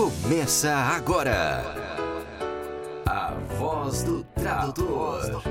[0.00, 1.62] Começa agora.
[3.04, 5.42] A voz do tradutor.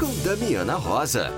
[0.00, 1.28] Com Damiana Rosa.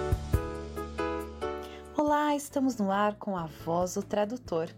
[1.97, 4.69] Olá, estamos no ar com a voz do tradutor.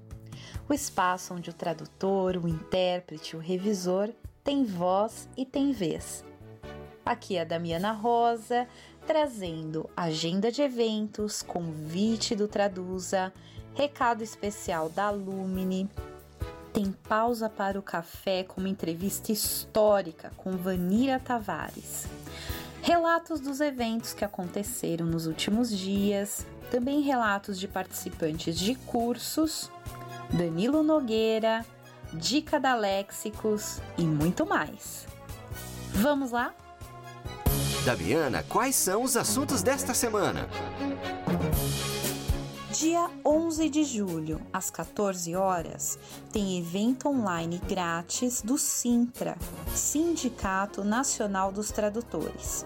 [0.66, 4.08] O espaço onde o tradutor, o intérprete, o revisor
[4.42, 6.24] tem voz e tem vez.
[7.04, 8.66] Aqui é a Damiana Rosa,
[9.06, 13.34] trazendo agenda de eventos, convite do Traduza,
[13.74, 15.90] recado especial da Lumine,
[16.78, 22.06] tem pausa para o café com uma entrevista histórica com Vanira Tavares.
[22.80, 29.72] Relatos dos eventos que aconteceram nos últimos dias, também relatos de participantes de cursos,
[30.30, 31.66] Danilo Nogueira,
[32.12, 35.04] dica da Léxicos e muito mais.
[35.94, 36.54] Vamos lá?
[37.84, 40.48] Damiana, quais são os assuntos desta semana?
[42.78, 45.98] Dia 11 de julho, às 14 horas,
[46.30, 49.36] tem evento online grátis do Sintra,
[49.74, 52.64] Sindicato Nacional dos Tradutores.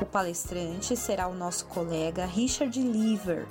[0.00, 3.48] O palestrante será o nosso colega Richard Lever,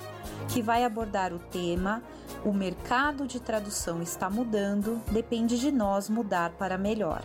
[0.47, 2.01] que vai abordar o tema
[2.45, 7.21] O mercado de tradução está mudando, depende de nós mudar para melhor.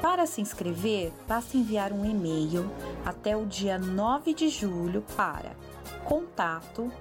[0.00, 2.70] Para se inscrever, basta enviar um e-mail
[3.04, 5.56] até o dia 9 de julho para
[6.04, 6.92] contato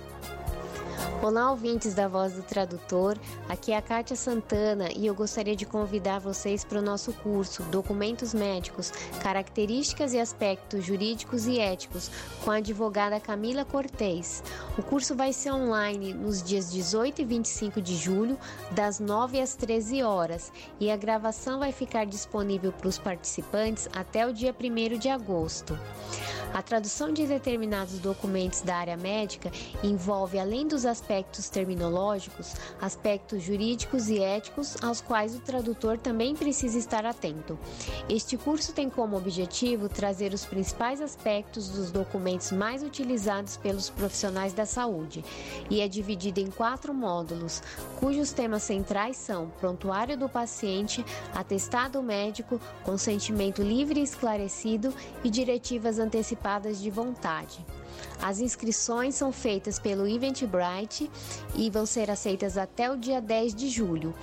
[1.22, 3.18] Olá, ouvintes da Voz do Tradutor.
[3.48, 7.62] Aqui é a Kátia Santana e eu gostaria de convidar vocês para o nosso curso
[7.64, 12.10] Documentos Médicos, Características e Aspectos Jurídicos e Éticos,
[12.44, 14.42] com a advogada Camila Cortez.
[14.78, 18.38] O curso vai ser online nos dias 18 e 25 de julho,
[18.70, 24.26] das 9 às 13 horas, e a gravação vai ficar disponível para os participantes até
[24.26, 25.78] o dia 1 de agosto.
[26.54, 29.50] A tradução de determinados documentos da área médica
[29.82, 36.78] envolve, além dos aspectos terminológicos, aspectos jurídicos e éticos aos quais o tradutor também precisa
[36.78, 37.58] estar atento.
[38.08, 44.52] Este curso tem como objetivo trazer os principais aspectos dos documentos mais utilizados pelos profissionais
[44.52, 45.24] da saúde
[45.70, 47.62] e é dividido em quatro módulos,
[47.98, 51.04] cujos temas centrais são prontuário do paciente,
[51.34, 54.92] atestado médico, consentimento livre e esclarecido
[55.24, 57.64] e diretivas antecipadas de vontade.
[58.22, 61.10] As inscrições são feitas pelo Eventbrite
[61.54, 64.14] e vão ser aceitas até o dia 10 de julho.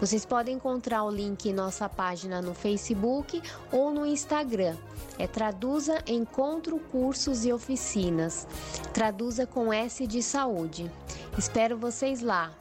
[0.00, 4.76] Vocês podem encontrar o link em nossa página no Facebook ou no Instagram.
[5.18, 8.46] É Traduza Encontro Cursos e Oficinas.
[8.92, 10.90] Traduza com S de saúde.
[11.38, 12.52] Espero vocês lá.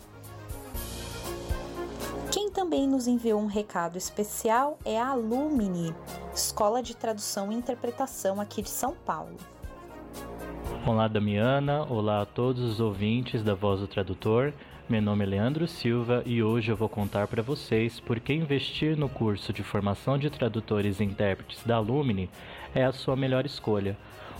[2.31, 5.94] Quem também nos enviou um recado especial é a Alumni,
[6.34, 9.38] Escola de Tradução e Interpretação aqui de São Paulo.
[10.86, 11.84] Olá, Damiana.
[11.84, 14.54] Olá a todos os ouvintes da Voz do Tradutor.
[14.90, 18.98] Meu nome é Leandro Silva e hoje eu vou contar para vocês por que investir
[18.98, 22.30] no curso de formação de tradutores e intérpretes da Alumni
[22.74, 23.96] é a sua melhor escolha.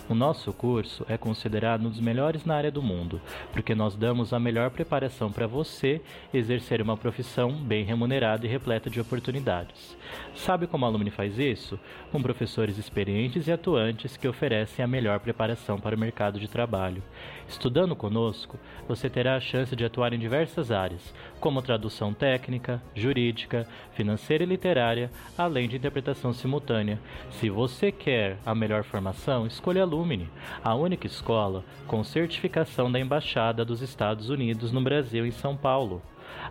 [0.08, 3.20] O nosso curso é considerado um dos melhores na área do mundo,
[3.52, 6.00] porque nós damos a melhor preparação para você
[6.34, 9.96] exercer uma profissão bem remunerada e repleta de oportunidades.
[10.34, 11.78] Sabe como a Alumni faz isso?
[12.10, 17.02] Com professores experientes e atuantes que oferecem a melhor preparação para o mercado de trabalho.
[17.48, 18.58] Estudando conosco,
[18.88, 24.46] você terá a chance de atuar em diversas áreas, como tradução técnica, jurídica, financeira e
[24.46, 26.98] literária, além de interpretação simultânea.
[27.30, 30.28] Se você quer a melhor formação, escolha Alumni,
[30.64, 36.00] a única escola com certificação da Embaixada dos Estados Unidos no Brasil em São Paulo.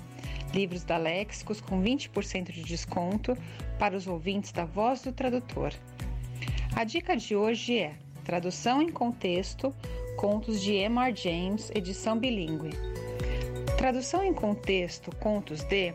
[0.54, 3.36] Livros da Léxicos com 20% de desconto
[3.78, 5.74] para os ouvintes da Voz do Tradutor.
[6.74, 7.94] A dica de hoje é
[8.24, 9.74] Tradução em Contexto,
[10.16, 12.70] Contos de Emar James, edição bilíngue.
[13.76, 15.92] Tradução em Contexto, Contos de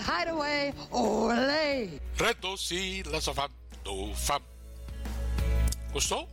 [0.06, 2.00] Hideaway, olé!
[2.16, 4.44] Redoci, do Fab.
[5.92, 6.28] Gostou?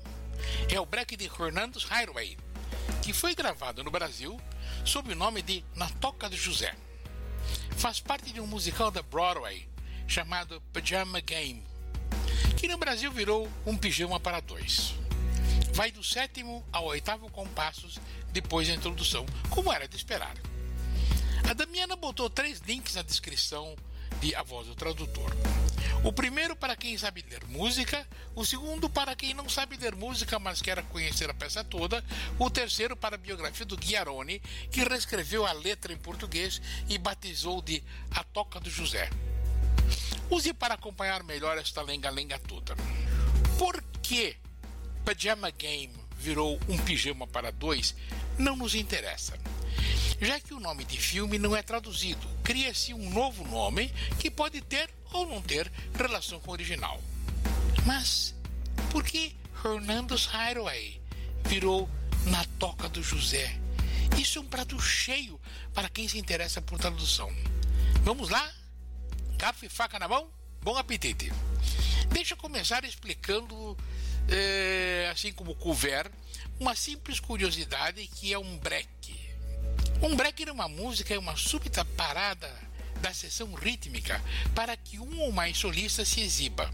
[0.70, 2.38] é o break de Hernando's Highway,
[3.02, 4.40] que foi gravado no Brasil
[4.86, 6.76] sob o nome de Na Toca do José.
[7.78, 9.68] Faz parte de um musical da Broadway
[10.08, 11.64] chamado Pajama Game,
[12.58, 14.94] que no Brasil virou um pijama para dois.
[15.74, 18.00] Vai do sétimo ao oitavo compassos
[18.32, 20.36] depois da introdução, como era de esperar.
[21.50, 23.76] A Damiana botou três links na descrição
[24.20, 25.32] de A Voz do Tradutor.
[26.04, 30.40] O primeiro para quem sabe ler música, o segundo para quem não sabe ler música,
[30.40, 32.04] mas quer conhecer a peça toda,
[32.40, 34.40] o terceiro para a biografia do Guiarone,
[34.72, 39.10] que reescreveu a letra em português e batizou de A Toca do José.
[40.30, 42.76] Use para acompanhar melhor esta lenga-lenga toda.
[43.58, 44.36] Por que
[45.06, 47.94] Pajama Game virou um pijama para dois
[48.38, 49.34] não nos interessa.
[50.22, 53.90] Já que o nome de filme não é traduzido, cria-se um novo nome
[54.20, 57.02] que pode ter ou não ter relação com o original.
[57.86, 58.34] Mas
[58.92, 61.02] por que Hernando's Highway
[61.46, 61.90] virou
[62.26, 63.60] Na Toca do José?
[64.20, 65.40] Isso é um prato cheio
[65.74, 67.32] para quem se interessa por tradução.
[68.04, 68.54] Vamos lá?
[69.38, 70.30] Garfo e faca na mão?
[70.62, 71.32] Bom apetite!
[72.12, 73.78] Deixa eu começar explicando,
[74.30, 76.12] é, assim como couvert,
[76.60, 79.23] uma simples curiosidade que é um break.
[80.04, 82.54] Um break numa música é uma súbita parada
[83.00, 84.22] da sessão rítmica
[84.54, 86.70] para que um ou mais solistas se exiba.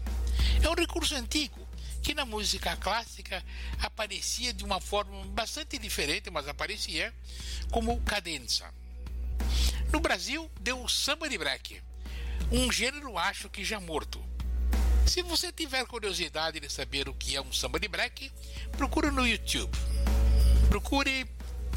[0.60, 1.56] É um recurso antigo
[2.02, 3.40] que na música clássica
[3.78, 7.14] aparecia de uma forma bastante diferente, mas aparecia
[7.70, 8.68] como cadenza.
[9.92, 11.80] No Brasil, deu o samba de break,
[12.50, 14.20] um gênero acho que já morto.
[15.06, 18.32] Se você tiver curiosidade de saber o que é um samba de break,
[18.72, 19.78] procure no YouTube.
[20.68, 21.28] Procure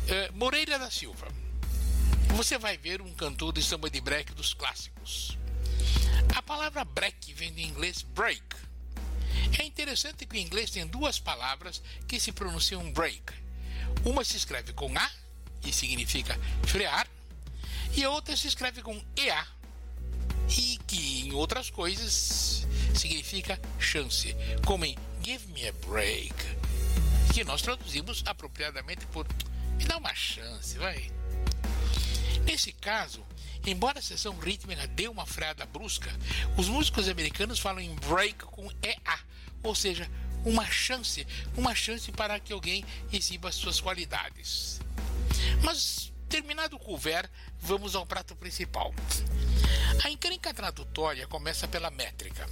[0.07, 1.42] eh, Moreira da Silva
[2.33, 5.37] você vai ver um cantor de samba de break dos clássicos.
[6.35, 8.43] A palavra break vem do inglês break.
[9.59, 13.21] É interessante que o inglês tem duas palavras que se pronunciam break.
[14.03, 15.11] Uma se escreve com A
[15.63, 17.07] e significa frear,
[17.95, 19.47] e a outra se escreve com EA
[20.49, 26.33] e que em outras coisas significa chance, como em Give me a break,
[27.33, 29.25] que nós traduzimos apropriadamente por
[29.77, 31.09] me dá uma chance, vai.
[32.45, 33.25] Nesse caso,
[33.65, 36.11] embora a sessão rítmica dê uma freada brusca,
[36.57, 39.19] os músicos americanos falam em break com EA,
[39.63, 40.09] ou seja,
[40.45, 44.79] uma chance, uma chance para que alguém exiba suas qualidades.
[45.63, 48.93] Mas terminado o couvert, vamos ao prato principal.
[50.03, 52.47] A encrenca tradutória começa pela métrica.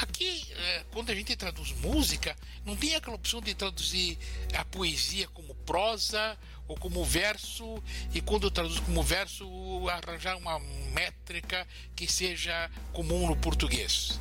[0.00, 4.16] Aqui, é, quando a gente traduz música, não tem aquela opção de traduzir
[4.54, 6.38] a poesia como prosa
[6.68, 7.82] ou como verso,
[8.14, 9.48] e quando traduz como verso,
[9.88, 10.60] arranjar uma
[10.92, 14.20] métrica que seja comum no português.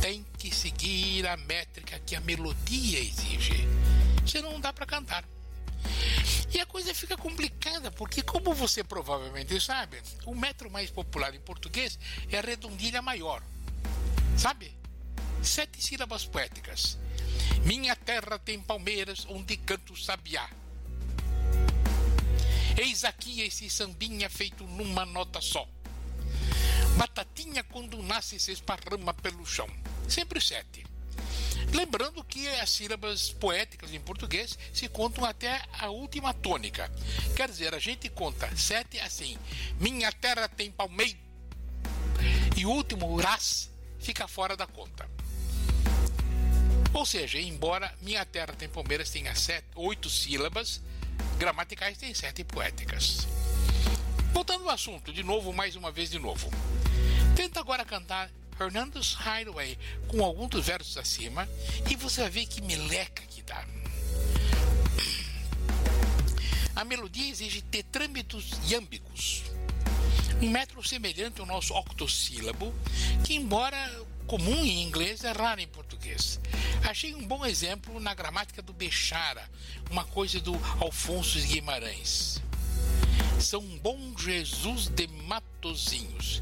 [0.00, 3.68] Tem que seguir a métrica que a melodia exige,
[4.26, 5.24] senão não dá para cantar.
[6.52, 11.40] E a coisa fica complicada, porque, como você provavelmente sabe, o metro mais popular em
[11.40, 11.98] português
[12.30, 13.42] é a redondilha maior.
[14.38, 14.74] Sabe?
[15.42, 16.98] Sete sílabas poéticas.
[17.64, 20.48] Minha terra tem palmeiras onde canto sabiá.
[22.76, 25.66] Eis aqui esse sambinha feito numa nota só.
[26.96, 29.68] Batatinha quando nasce se esparrama pelo chão.
[30.08, 30.84] Sempre sete.
[31.72, 36.90] Lembrando que as sílabas poéticas em português se contam até a última tônica.
[37.34, 39.38] Quer dizer, a gente conta sete assim:
[39.80, 41.18] Minha terra tem palmeiro.
[42.56, 45.08] E o último, ras, fica fora da conta.
[46.92, 50.80] Ou seja, embora Minha Terra tem Palmeiras tenha sete, oito sílabas,
[51.38, 53.26] gramaticais tem sete poéticas.
[54.32, 56.50] Voltando ao assunto, de novo, mais uma vez de novo.
[57.34, 61.48] Tenta agora cantar Hernando's Hideaway com alguns dos versos acima
[61.90, 63.64] e você vai ver que meleca que dá.
[66.74, 69.44] A melodia exige tetrâmetros iâmbicos,
[70.42, 72.74] um método semelhante ao nosso octossílabo,
[73.24, 73.76] que embora
[74.26, 76.38] comum em inglês é raro em português.
[76.86, 79.50] Achei um bom exemplo na gramática do Bechara,
[79.90, 82.40] uma coisa do Alfonso Guimarães.
[83.40, 86.40] São Bom Jesus de Matozinhos.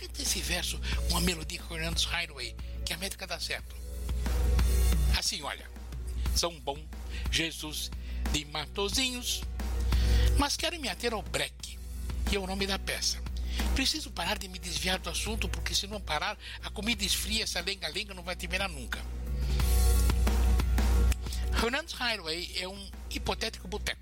[0.00, 0.80] Canta esse verso
[1.10, 2.56] com a melodia Fernandes Highway,
[2.86, 3.76] que a métrica dá certo.
[5.18, 5.70] Assim, olha.
[6.34, 6.82] São Bom
[7.30, 7.90] Jesus
[8.32, 9.42] de Matozinhos.
[10.38, 11.78] Mas quero me ater ao break,
[12.30, 13.22] que é o nome da peça.
[13.74, 17.60] Preciso parar de me desviar do assunto, porque se não parar, a comida esfria, essa
[17.60, 18.98] lenga-lenga não vai terminar nunca.
[21.54, 24.00] Hernandes Highway é um hipotético boteco.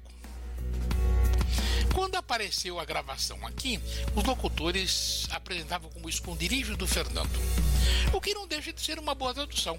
[1.94, 3.80] Quando apareceu a gravação aqui,
[4.14, 7.38] os locutores apresentavam como esconderijo do Fernando,
[8.12, 9.78] o que não deixa de ser uma boa tradução.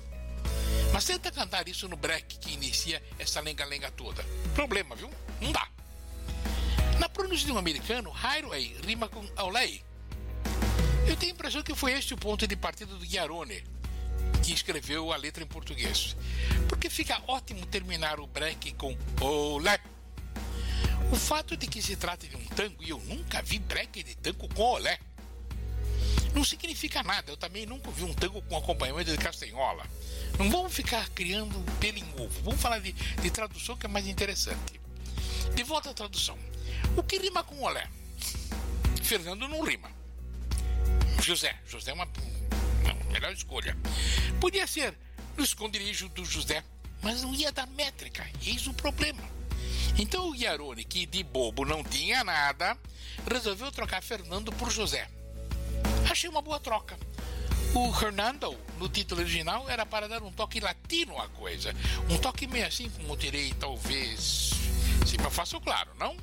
[0.93, 4.23] Mas tenta cantar isso no break que inicia essa lenga-lenga toda.
[4.53, 5.09] Problema, viu?
[5.39, 5.67] Não dá.
[6.99, 9.83] Na pronúncia de um americano, highway rima com Aulay.
[11.07, 13.63] Eu tenho a impressão que foi este o ponto de partida do Guiarone,
[14.43, 16.15] que escreveu a letra em português.
[16.67, 19.79] Porque fica ótimo terminar o break com Olé.
[21.11, 24.15] O fato de que se trata de um tango, e eu nunca vi break de
[24.15, 24.97] tango com olé,
[26.33, 27.29] não significa nada.
[27.29, 29.85] Eu também nunca vi um tango com acompanhamento de castanhola.
[30.39, 32.41] Não vamos ficar criando pelo em ovo.
[32.43, 34.79] Vamos falar de, de tradução que é mais interessante.
[35.53, 36.37] De volta à tradução.
[36.95, 37.89] O que rima com olé?
[39.03, 39.91] Fernando não rima.
[41.21, 41.59] José.
[41.67, 42.07] José é uma,
[42.83, 43.77] uma melhor escolha.
[44.39, 44.97] Podia ser
[45.37, 46.63] no esconderijo do José,
[47.01, 48.27] mas não ia dar métrica.
[48.45, 49.23] Eis o problema.
[49.97, 52.77] Então o Guiarone, que de bobo não tinha nada,
[53.29, 55.07] resolveu trocar Fernando por José.
[56.09, 56.97] Achei uma boa troca.
[57.73, 61.73] O Hernando, no título original, era para dar um toque latino à coisa.
[62.09, 64.51] Um toque meio assim, como terei talvez.
[65.05, 66.15] Se me faço claro, não?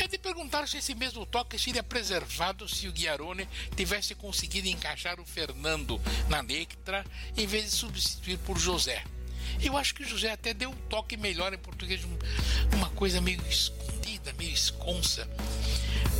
[0.00, 5.18] É de perguntar se esse mesmo toque seria preservado se o Guiarone tivesse conseguido encaixar
[5.20, 7.04] o Fernando na letra
[7.36, 9.02] em vez de substituir por José.
[9.60, 12.02] Eu acho que o José até deu um toque melhor em português,
[12.72, 15.28] uma coisa meio escondida, meio esconsa.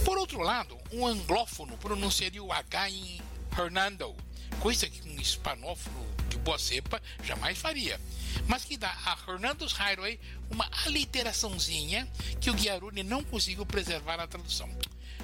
[0.04, 3.20] Por outro lado, um anglófono pronunciaria o H em
[3.56, 4.16] Hernando,
[4.60, 8.00] coisa que um hispanófono de boa cepa jamais faria,
[8.46, 10.18] mas que dá a Hernando's Highway
[10.50, 12.08] uma aliteraçãozinha
[12.40, 14.68] que o Guiarone não conseguiu preservar na tradução.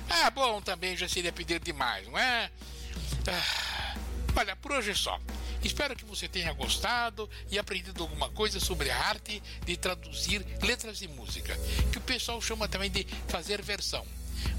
[0.08, 2.50] Ah, bom, também já seria pedir demais, não é?
[3.26, 3.96] Ah,
[4.36, 5.18] olha, por hoje é só.
[5.62, 10.98] Espero que você tenha gostado e aprendido alguma coisa sobre a arte de traduzir letras
[10.98, 11.56] de música,
[11.90, 14.06] que o pessoal chama também de fazer versão.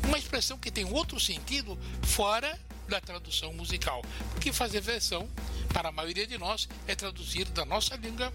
[0.03, 4.01] Uma expressão que tem outro sentido fora da tradução musical,
[4.31, 5.27] porque fazer versão,
[5.73, 8.31] para a maioria de nós, é traduzir da nossa língua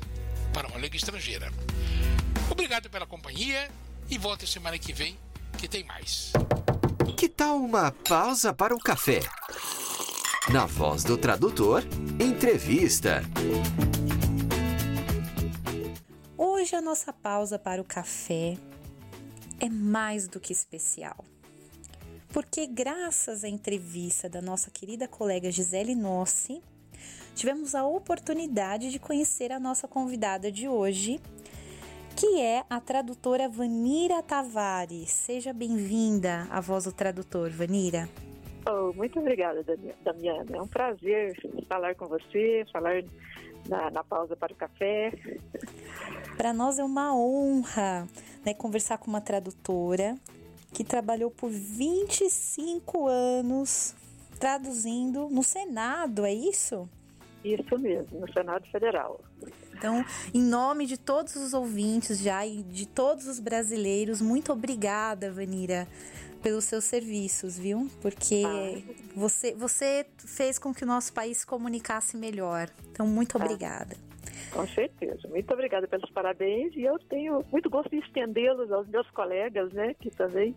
[0.53, 1.53] para uma língua estrangeira.
[2.51, 3.71] Obrigado pela companhia
[4.09, 5.17] e volte semana que vem,
[5.57, 6.33] que tem mais.
[7.17, 9.21] Que tal uma pausa para o café?
[10.53, 11.85] Na voz do tradutor,
[12.19, 13.23] entrevista.
[16.37, 18.57] Hoje a nossa pausa para o café
[19.61, 21.25] é mais do que especial.
[22.33, 26.63] Porque graças à entrevista da nossa querida colega Gisele Nossi,
[27.35, 31.21] tivemos a oportunidade de conhecer a nossa convidada de hoje,
[32.17, 35.11] que é a tradutora Vanira Tavares.
[35.11, 38.09] Seja bem-vinda à Voz do Tradutor, Vanira.
[38.65, 39.65] Oh, muito obrigada,
[40.05, 40.57] Damiana.
[40.57, 41.37] É um prazer
[41.69, 43.03] falar com você, falar
[43.69, 45.13] na, na pausa para o café.
[46.37, 48.07] Para nós é uma honra
[48.45, 50.17] né, conversar com uma tradutora
[50.73, 53.95] que trabalhou por 25 anos
[54.39, 56.89] traduzindo no Senado, é isso?
[57.45, 59.21] Isso mesmo, no Senado Federal.
[59.75, 65.33] Então, em nome de todos os ouvintes já e de todos os brasileiros, muito obrigada,
[65.33, 65.89] Vanira,
[66.43, 67.91] pelos seus serviços, viu?
[68.03, 68.93] Porque ah.
[69.15, 72.69] você, você fez com que o nosso país se comunicasse melhor.
[72.91, 73.97] Então, muito obrigada.
[74.53, 75.29] Com certeza.
[75.29, 79.95] Muito obrigada pelos parabéns e eu tenho muito gosto de estendê-los aos meus colegas, né,
[79.95, 80.55] que também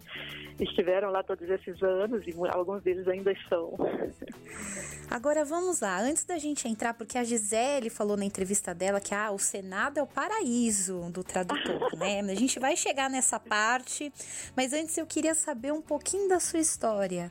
[0.59, 3.73] estiveram lá todos esses anos e alguns deles ainda estão.
[5.09, 9.13] Agora vamos lá, antes da gente entrar, porque a Gisele falou na entrevista dela que
[9.13, 12.21] ah, o Senado é o paraíso do tradutor, né?
[12.21, 14.11] A gente vai chegar nessa parte,
[14.55, 17.29] mas antes eu queria saber um pouquinho da sua história.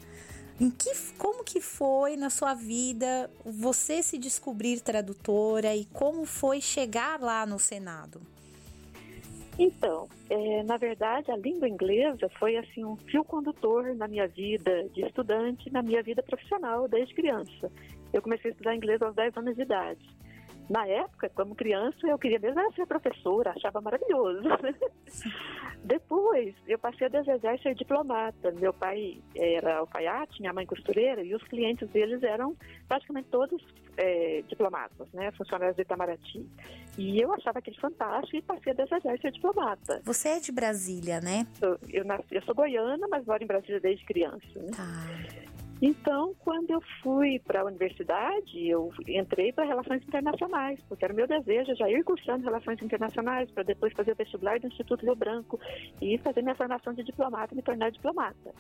[0.60, 6.60] Em que, como que foi na sua vida você se descobrir tradutora e como foi
[6.60, 8.20] chegar lá no Senado?
[9.58, 14.88] Então, é, na verdade, a língua inglesa foi assim um fio condutor na minha vida
[14.94, 17.70] de estudante, na minha vida profissional desde criança.
[18.12, 20.04] Eu comecei a estudar inglês aos 10 anos de idade.
[20.70, 24.42] Na época, como criança, eu queria mesmo ser professora, achava maravilhoso.
[25.84, 28.52] Depois, eu passei a desejar ser diplomata.
[28.52, 33.60] Meu pai era alfaiate, minha mãe costureira, e os clientes deles eram praticamente todos
[33.96, 36.46] é, diplomatas, né, funcionários de Itamaraty.
[36.96, 40.00] E eu achava aquilo fantástico e passei a desejar ser diplomata.
[40.04, 41.46] Você é de Brasília, né?
[41.60, 44.46] Eu, eu, nasci, eu sou goiana, mas moro em Brasília desde criança.
[44.56, 44.70] Né?
[44.76, 45.61] Tá.
[45.84, 51.26] Então, quando eu fui para a universidade, eu entrei para Relações Internacionais, porque era meu
[51.26, 55.58] desejo já ir cursando Relações Internacionais, para depois fazer o vestibular do Instituto Rio Branco
[56.00, 58.54] e fazer minha formação de diplomata e me tornar diplomata.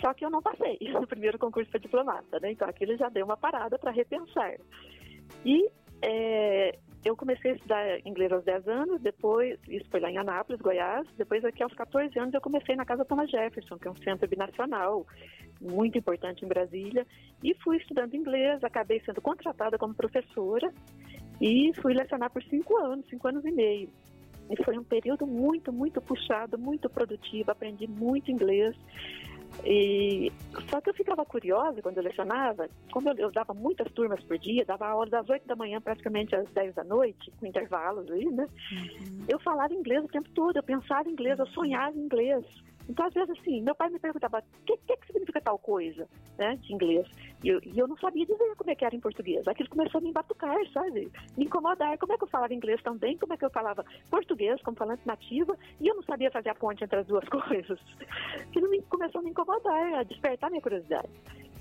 [0.00, 2.52] Só que eu não passei no primeiro concurso para diplomata, né?
[2.52, 4.54] Então aquilo já deu uma parada para repensar.
[5.44, 5.68] E
[6.00, 10.60] é, eu comecei a estudar inglês aos 10 anos, depois, isso foi lá em Anápolis,
[10.60, 13.96] Goiás, depois aqui aos 14 anos eu comecei na Casa Thomas Jefferson, que é um
[13.96, 15.06] centro binacional
[15.60, 17.06] muito importante em Brasília,
[17.42, 20.72] e fui estudando inglês, acabei sendo contratada como professora
[21.40, 23.88] e fui lecionar por cinco anos, cinco anos e meio.
[24.50, 28.74] E foi um período muito, muito puxado, muito produtivo, aprendi muito inglês.
[29.64, 30.32] E,
[30.70, 34.38] só que eu ficava curiosa quando eu lecionava, como eu, eu, dava muitas turmas por
[34.38, 38.26] dia, dava aula das 8 da manhã praticamente às 10 da noite, com intervalos aí,
[38.26, 38.46] né?
[38.72, 39.24] Uhum.
[39.28, 42.44] Eu falava inglês o tempo todo, eu pensava em inglês, eu sonhava em inglês.
[42.88, 46.08] Então, às vezes, assim, meu pai me perguntava o que, que, que, significa tal coisa,
[46.38, 47.06] né, de inglês.
[47.44, 49.46] E eu, e eu, não sabia dizer como é que era em português.
[49.46, 51.10] Aquilo começou a me embatucar, sabe?
[51.36, 51.98] Me incomodar.
[51.98, 53.18] Como é que eu falava inglês tão bem?
[53.18, 55.56] Como é que eu falava português como falante nativa?
[55.80, 57.78] E eu não sabia fazer a ponte entre as duas coisas.
[58.40, 61.08] Aquilo me, começou a me incomodar, a despertar minha curiosidade.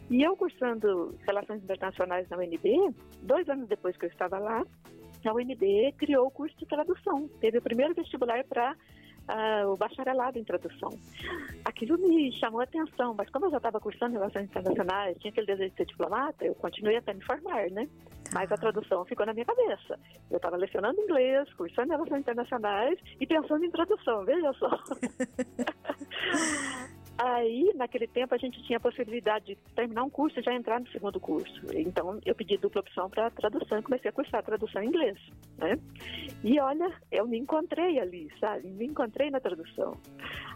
[0.10, 4.64] E eu cursando Relações Internacionais na UNB, dois anos depois que eu estava lá,
[5.26, 7.28] a UNB criou o curso de tradução.
[7.42, 8.76] Teve o primeiro vestibular para
[9.30, 10.90] uh, o bacharelado em tradução.
[11.66, 15.48] Aquilo me chamou a atenção, mas como eu já estava cursando Relações Internacionais, tinha aquele
[15.48, 17.88] desejo de ser diplomata, eu continuei até me formar, né?
[18.34, 20.00] Mas a tradução ficou na minha cabeça.
[20.30, 24.70] Eu estava lecionando inglês, cursando Relações Internacionais e pensando em tradução, veja só.
[27.18, 30.80] Aí, naquele tempo, a gente tinha a possibilidade de terminar um curso e já entrar
[30.80, 31.62] no segundo curso.
[31.74, 35.18] Então, eu pedi dupla opção para tradução e comecei a cursar tradução em inglês,
[35.58, 35.80] né?
[36.44, 38.68] E olha, eu me encontrei ali, sabe?
[38.68, 39.98] Me encontrei na tradução.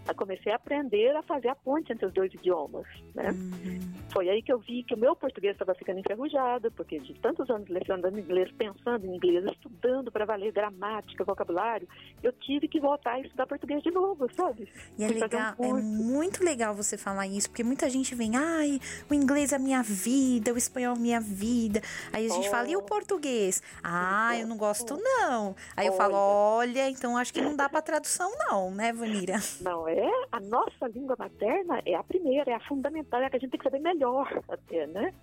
[0.08, 3.32] Eu comecei a aprender a fazer a ponte entre os dois idiomas, né?
[3.32, 3.80] Uhum.
[4.12, 7.50] Foi aí que eu vi que o meu português estava ficando enferrujado, porque de tantos
[7.50, 11.88] anos lecionando inglês, pensando em inglês, estudando para valer gramática, vocabulário,
[12.22, 14.68] eu tive que voltar a estudar português de novo, sabe?
[14.98, 18.36] E é legal, um é muito legal legal você falar isso, porque muita gente vem,
[18.36, 21.82] ai, o inglês é minha vida, o espanhol é minha vida.
[22.12, 22.52] Aí a gente oh.
[22.52, 23.64] fala, e o português?
[23.82, 25.56] Ah, eu não gosto não.
[25.76, 29.40] Aí eu falo, olha, então acho que não dá para tradução não, né, Vanira?
[29.62, 33.38] Não, é a nossa língua materna é a primeira, é a fundamental, é a que
[33.38, 35.14] a gente tem que saber melhor até, né?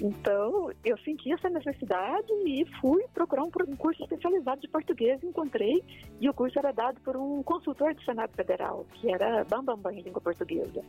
[0.00, 5.82] Então, eu senti essa necessidade e fui procurar um, curso especializado de português, encontrei,
[6.20, 9.82] e o curso era dado por um consultor do Senado Federal, que era bambambam bam,
[9.82, 10.82] bam, em língua portuguesa.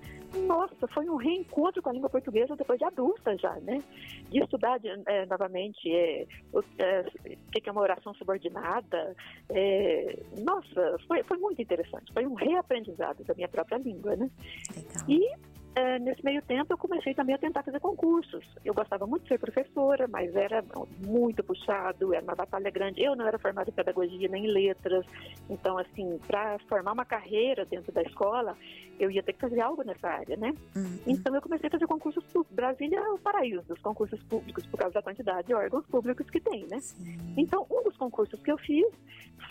[0.45, 3.81] Nossa, foi um reencontro com a língua portuguesa depois de adulta já, né?
[4.29, 7.03] De estudar é, novamente é, o é,
[7.51, 9.15] que é uma oração subordinada.
[9.49, 14.29] É, nossa, foi, foi muito interessante, foi um reaprendizado da minha própria língua, né?
[14.75, 15.03] Legal.
[15.07, 18.43] E é, nesse meio tempo eu comecei também a tentar fazer concursos.
[18.65, 20.63] Eu gostava muito de ser professora, mas era
[21.05, 23.03] muito puxado, era uma batalha grande.
[23.03, 25.05] Eu não era formada em pedagogia nem em letras,
[25.47, 28.57] então assim, para formar uma carreira dentro da escola,
[28.99, 30.51] eu ia ter que fazer algo nessa área, né?
[30.75, 30.99] Uhum.
[31.05, 32.55] Então eu comecei a fazer concursos públicos.
[32.55, 36.39] Brasília é o paraíso dos concursos públicos por causa da quantidade de órgãos públicos que
[36.39, 36.79] tem, né?
[36.79, 37.35] Sim.
[37.37, 38.87] Então um dos concursos que eu fiz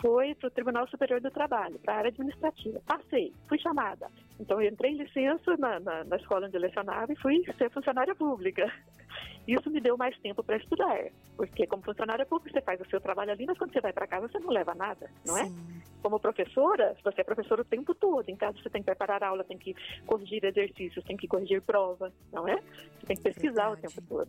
[0.00, 2.80] foi para o Tribunal Superior do Trabalho, para a área administrativa.
[2.84, 4.08] Passei, fui chamada.
[4.38, 7.70] Então eu entrei em licença na, na, na escola onde eu lecionava e fui ser
[7.70, 8.70] funcionária pública.
[9.46, 13.01] Isso me deu mais tempo para estudar, porque como funcionária pública você faz o seu
[13.01, 15.44] trabalho ali, mas quando você vai para casa você não leva nada, não é?
[15.44, 15.83] Sim.
[16.03, 19.44] Como professora, você é professora o tempo todo, em casa você tem que preparar aula,
[19.44, 22.57] tem que corrigir exercícios, tem que corrigir prova, não é?
[22.57, 23.87] Você tem que pesquisar Verdade.
[23.87, 24.29] o tempo todo.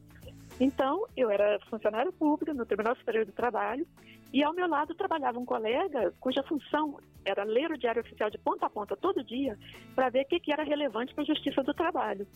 [0.60, 3.86] Então, eu era funcionário público no Tribunal Superior do Trabalho
[4.34, 8.38] e ao meu lado trabalhava um colega cuja função era ler o Diário Oficial de
[8.38, 9.58] ponta a ponta todo dia
[9.96, 12.28] para ver o que, que era relevante para a Justiça do Trabalho.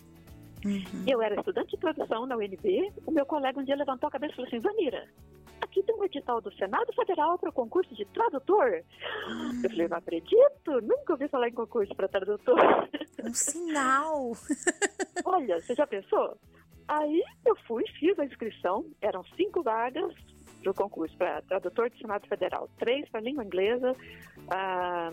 [0.64, 1.04] Uhum.
[1.06, 4.32] Eu era estudante de tradução na UNB, o meu colega um dia levantou a cabeça
[4.32, 5.08] e falou assim, Vanira,
[5.60, 8.84] aqui tem um edital do Senado Federal para o concurso de tradutor.
[9.64, 12.60] Eu falei, não acredito, nunca ouvi falar em concurso para tradutor.
[13.24, 14.32] Um sinal.
[15.24, 16.36] Olha, você já pensou?
[16.88, 20.14] Aí eu fui, fiz a inscrição, eram cinco vagas
[20.62, 23.94] para o concurso para tradutor do Senado Federal, três para língua inglesa,
[24.48, 25.12] ah,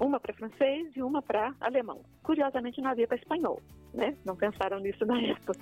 [0.00, 2.02] uma para francês e uma para alemão.
[2.22, 3.60] Curiosamente não havia para espanhol,
[3.94, 4.16] né?
[4.24, 5.52] Não pensaram nisso na época.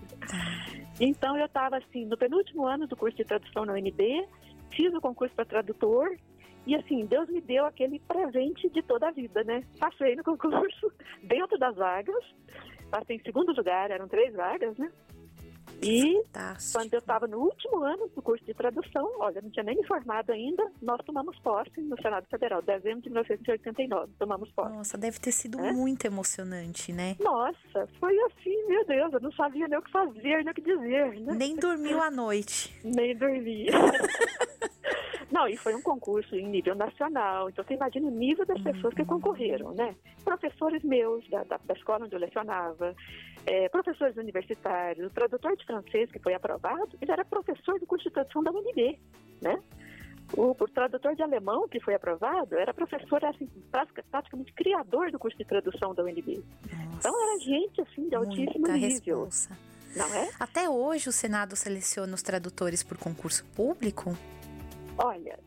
[1.01, 4.27] Então eu estava assim no penúltimo ano do curso de tradução na UNB,
[4.75, 6.17] fiz o concurso para tradutor
[6.67, 9.63] e assim Deus me deu aquele presente de toda a vida, né?
[9.79, 12.25] Passei no concurso dentro das vagas,
[12.91, 14.91] passei em segundo lugar, eram três vagas, né?
[15.83, 16.79] E Fantástico.
[16.79, 19.87] quando eu estava no último ano do curso de tradução, olha, não tinha nem me
[19.87, 24.77] formado ainda, nós tomamos posse no Senado Federal, dezembro de 1989, tomamos posse.
[24.77, 25.73] Nossa, deve ter sido é?
[25.73, 27.17] muito emocionante, né?
[27.21, 30.63] Nossa, foi assim, meu Deus, eu não sabia nem o que fazer, nem o que
[30.63, 31.35] dizer, né?
[31.35, 32.75] Nem dormiu à noite.
[32.83, 33.67] nem dormi.
[35.31, 38.95] Não, e foi um concurso em nível nacional, então você imagina o nível das pessoas
[38.95, 39.95] que concorreram, né?
[40.25, 42.95] Professores meus da, da, da escola onde eu lecionava,
[43.47, 48.09] é, professores universitários, o tradutor de francês que foi aprovado, ele era professor do curso
[48.09, 48.99] de tradução da UNB,
[49.43, 49.63] né?
[50.35, 53.49] O, o, tradutor de alemão que foi aprovado era professor, assim,
[54.11, 56.45] praticamente criador do curso de tradução da UNB.
[56.71, 59.23] Nossa, então era gente, assim, de altíssimo nível.
[59.23, 59.57] Responsa.
[59.97, 60.31] Não é?
[60.39, 64.15] Até hoje o Senado seleciona os tradutores por concurso público?
[64.99, 65.39] Olha,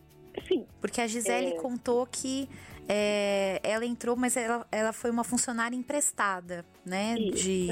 [0.48, 0.66] sim.
[0.80, 1.56] Porque a Gisele é...
[1.56, 2.48] contou que
[2.88, 7.16] é, ela entrou, mas ela, ela foi uma funcionária emprestada, né?
[7.18, 7.70] Isso, de,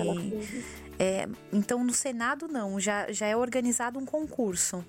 [0.99, 4.85] é, então no Senado não, já, já é organizado um concurso.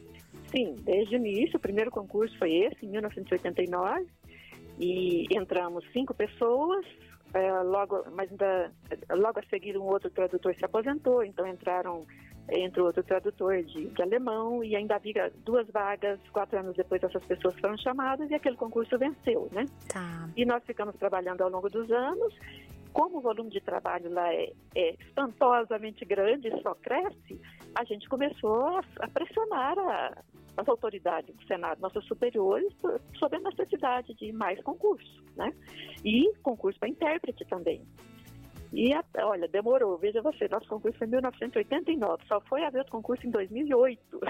[0.54, 4.06] Sim, desde o início, o primeiro concurso foi esse, em 1989,
[4.78, 6.84] e entramos cinco pessoas,
[7.32, 8.72] é, logo, mas ainda,
[9.10, 12.04] logo a seguir um outro tradutor se aposentou, então entraram
[12.52, 17.24] entre outro tradutor de, de, alemão, e ainda havia duas vagas, quatro anos depois essas
[17.24, 19.66] pessoas foram chamadas e aquele concurso venceu, né?
[19.88, 20.28] Tá.
[20.36, 22.34] E nós ficamos trabalhando ao longo dos anos.
[22.92, 27.40] Como o volume de trabalho lá é, é espantosamente grande e só cresce,
[27.78, 30.22] a gente começou a, a pressionar a,
[30.56, 32.72] as autoridades do Senado, nossos superiores,
[33.16, 35.52] sobre a necessidade de mais concurso, né?
[36.04, 37.82] E concurso para intérprete também.
[38.72, 39.98] E, olha, demorou.
[39.98, 44.20] Veja você, nosso concurso foi em 1989, só foi haver outro concurso em 2008.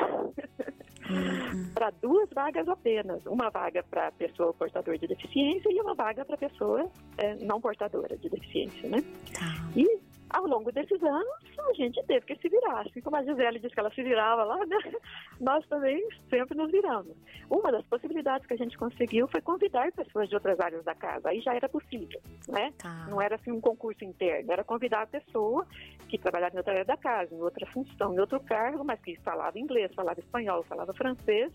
[1.11, 1.73] Uhum.
[1.75, 3.25] para duas vagas apenas.
[3.27, 8.17] Uma vaga para pessoa portadora de deficiência e uma vaga para pessoa é, não portadora
[8.17, 9.03] de deficiência, né?
[9.33, 9.69] Tá.
[9.77, 10.01] E
[10.31, 12.81] ao longo desses anos, a gente teve que se virar.
[12.81, 14.79] Assim como a Gisele disse que ela se virava lá, né?
[15.41, 17.17] nós também sempre nos viramos.
[17.49, 21.29] Uma das possibilidades que a gente conseguiu foi convidar pessoas de outras áreas da casa.
[21.29, 22.73] Aí já era possível, né?
[22.79, 23.07] Tá.
[23.09, 25.67] Não era assim um concurso interno, era convidar a pessoa
[26.09, 29.17] que trabalhava em outra área da casa, em outra função, em outro cargo, mas que
[29.21, 31.53] falava inglês, falava espanhol, falava francês,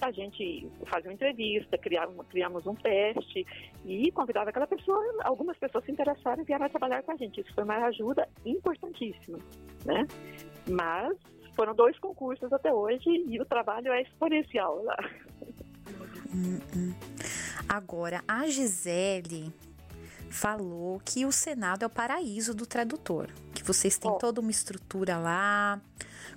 [0.00, 3.46] a gente fazia uma entrevista, criava, criamos um teste
[3.84, 7.40] e convidava aquela pessoa, algumas pessoas se interessaram e vieram trabalhar com a gente.
[7.40, 9.38] Isso foi uma ajuda importantíssima,
[9.84, 10.06] né?
[10.68, 11.16] Mas
[11.54, 14.96] foram dois concursos até hoje e o trabalho é exponencial lá.
[16.34, 16.94] Hum, hum.
[17.68, 19.52] Agora, a Gisele
[20.30, 24.18] falou que o Senado é o paraíso do tradutor, que vocês têm oh.
[24.18, 25.80] toda uma estrutura lá.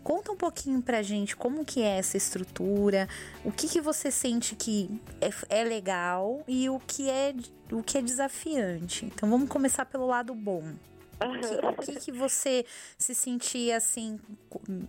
[0.04, 3.08] Conta um pouquinho pra gente como que é essa estrutura,
[3.44, 4.90] o que que você sente que
[5.22, 7.34] é, é legal e o que é
[7.72, 9.06] o que é desafiante.
[9.06, 10.74] Então vamos começar pelo lado bom.
[11.20, 12.64] O que, que, você
[12.96, 14.20] se sentia assim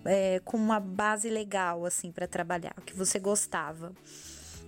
[0.04, 3.92] é, com uma base legal assim para trabalhar, o que você gostava?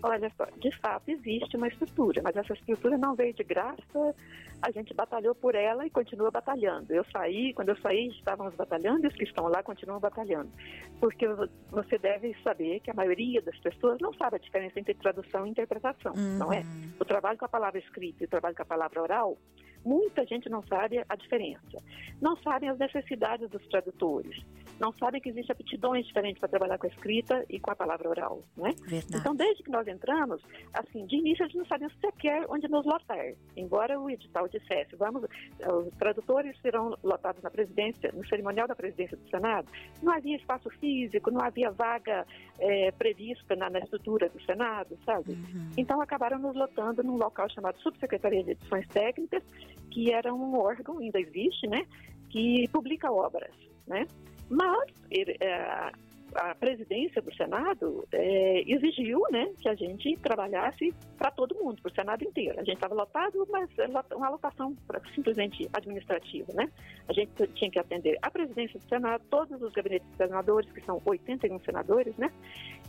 [0.03, 4.14] Olha só, de fato existe uma estrutura, mas essa estrutura não veio de graça,
[4.62, 6.92] a gente batalhou por ela e continua batalhando.
[6.92, 10.51] Eu saí, quando eu saí, estávamos batalhando e os que estão lá continuam batalhando.
[10.99, 11.27] Porque
[11.70, 15.51] você deve saber que a maioria das pessoas não sabe a diferença entre tradução e
[15.51, 16.38] interpretação, uhum.
[16.38, 16.62] não é?
[16.99, 19.38] O trabalho com a palavra escrita e o trabalho com a palavra oral
[19.85, 21.79] Muita gente não sabe a diferença.
[22.20, 24.44] Não sabem as necessidades dos tradutores.
[24.81, 28.09] Não sabem que existem aptidões diferentes para trabalhar com a escrita e com a palavra
[28.09, 28.75] oral, não é?
[29.14, 32.87] Então, desde que nós entramos, assim, de início a gente não sabia sequer onde nos
[32.87, 33.35] lotar.
[33.55, 39.19] Embora o edital dissesse, vamos, os tradutores serão lotados na presidência, no cerimonial da presidência
[39.19, 39.69] do Senado,
[40.03, 42.27] não havia espaço físico, não havia vaga
[42.59, 45.33] é, prevista na, na, estrutura do Senado, sabe?
[45.33, 45.71] Uhum.
[45.77, 49.43] Então, acabaram nos lotando num local chamado Subsecretaria de Edições Técnicas,
[49.90, 51.85] que era um órgão, ainda existe, né,
[52.31, 53.53] que publica obras,
[53.87, 54.07] né?
[54.51, 55.93] Mas ele, é,
[56.35, 61.91] a presidência do Senado é, exigiu né, que a gente trabalhasse para todo mundo, para
[61.91, 62.59] o Senado inteiro.
[62.59, 63.69] A gente estava lotado, mas
[64.15, 64.77] uma lotação
[65.15, 66.53] simplesmente administrativa.
[66.53, 66.71] Né?
[67.09, 70.81] A gente tinha que atender a presidência do Senado, todos os gabinetes de senadores, que
[70.83, 72.31] são 81 senadores, né?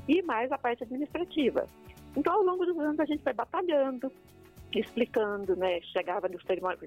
[0.07, 1.65] e mais a parte administrativa.
[2.15, 4.11] Então, ao longo dos anos, a gente foi batalhando,
[4.79, 6.37] explicando, né, chegava no,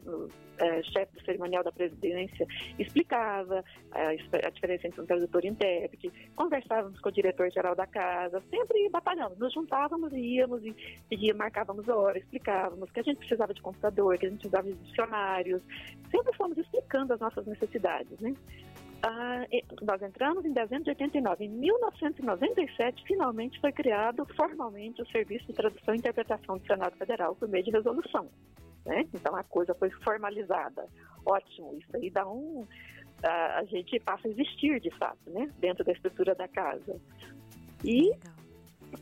[0.05, 2.47] no é, chefe do cerimonial da presidência,
[2.79, 8.43] explicava a, a diferença entre um tradutor e intérprete, conversávamos com o diretor-geral da casa,
[8.51, 10.75] sempre batalhando, nos juntávamos e íamos e
[11.09, 14.75] pedia, marcávamos hora, explicávamos que a gente precisava de computador, que a gente precisava de
[14.79, 15.63] dicionários,
[16.11, 18.35] sempre fomos explicando as nossas necessidades, né.
[19.07, 19.45] Ah,
[19.83, 21.45] nós entramos em dezembro de 89.
[21.45, 27.37] Em 1997, finalmente foi criado formalmente o Serviço de Tradução e Interpretação do Senado Federal
[27.37, 28.27] por meio de resolução.
[28.87, 29.05] Né?
[29.13, 30.89] Então a coisa foi formalizada.
[31.27, 32.67] Ótimo, isso aí dá um.
[33.23, 35.51] A, a gente passa a existir de fato, né?
[35.59, 36.99] Dentro da estrutura da casa.
[37.85, 38.11] E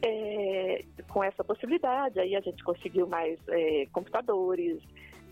[0.04, 4.82] é, com essa possibilidade, aí a gente conseguiu mais é, computadores,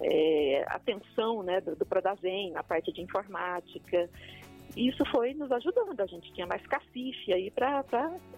[0.00, 4.09] é, atenção né, do, do Prodazem, na parte de informática
[4.76, 7.85] isso foi nos ajudando, a gente tinha mais cacife aí para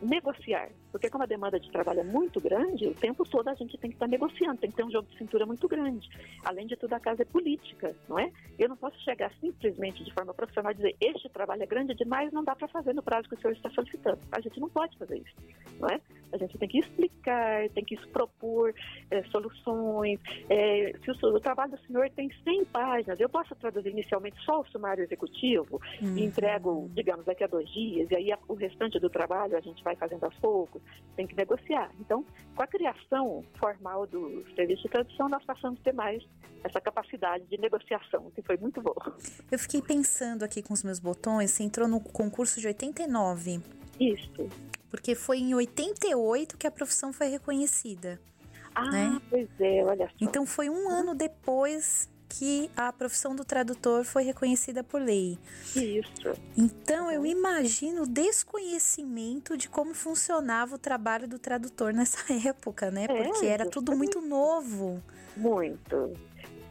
[0.01, 0.71] negociar.
[0.93, 3.91] Porque como a demanda de trabalho é muito grande, o tempo todo a gente tem
[3.91, 6.07] que estar negociando, tem que ter um jogo de cintura muito grande.
[6.45, 8.31] Além de tudo, a casa é política, não é?
[8.59, 12.31] Eu não posso chegar simplesmente de forma profissional e dizer este trabalho é grande demais,
[12.31, 14.19] não dá para fazer no prazo que o senhor está solicitando.
[14.31, 15.35] A gente não pode fazer isso,
[15.81, 16.01] não é?
[16.33, 18.75] A gente tem que explicar, tem que propor
[19.11, 20.21] é, soluções.
[20.51, 24.61] É, se o, o, trabalho do senhor tem 100 páginas, eu posso traduzir inicialmente só
[24.61, 26.17] o sumário executivo uhum.
[26.19, 29.61] e entrego, digamos, daqui a dois dias, e aí a, o restante do trabalho a
[29.61, 30.82] gente vai fazendo aos poucos
[31.17, 31.91] tem que negociar.
[32.01, 36.23] Então, com a criação formal do serviço de tradução, nós passamos a ter mais
[36.65, 38.95] essa capacidade de negociação, que foi muito bom.
[39.51, 43.61] Eu fiquei pensando aqui com os meus botões, você entrou no concurso de 89.
[43.99, 44.49] Isso.
[44.91, 48.21] Porque foi em 88 que a profissão foi reconhecida.
[48.75, 49.21] Ah, né?
[49.29, 50.15] pois é, olha só.
[50.21, 55.39] Então foi um ano depois que a profissão do tradutor foi reconhecida por lei.
[55.77, 56.33] Isso.
[56.57, 62.19] Então eu imagino o desconhecimento de como funcionava o trabalho do tradutor nessa
[62.49, 63.05] época, né?
[63.05, 65.03] É, Porque era tudo muito novo.
[65.37, 66.13] Muito.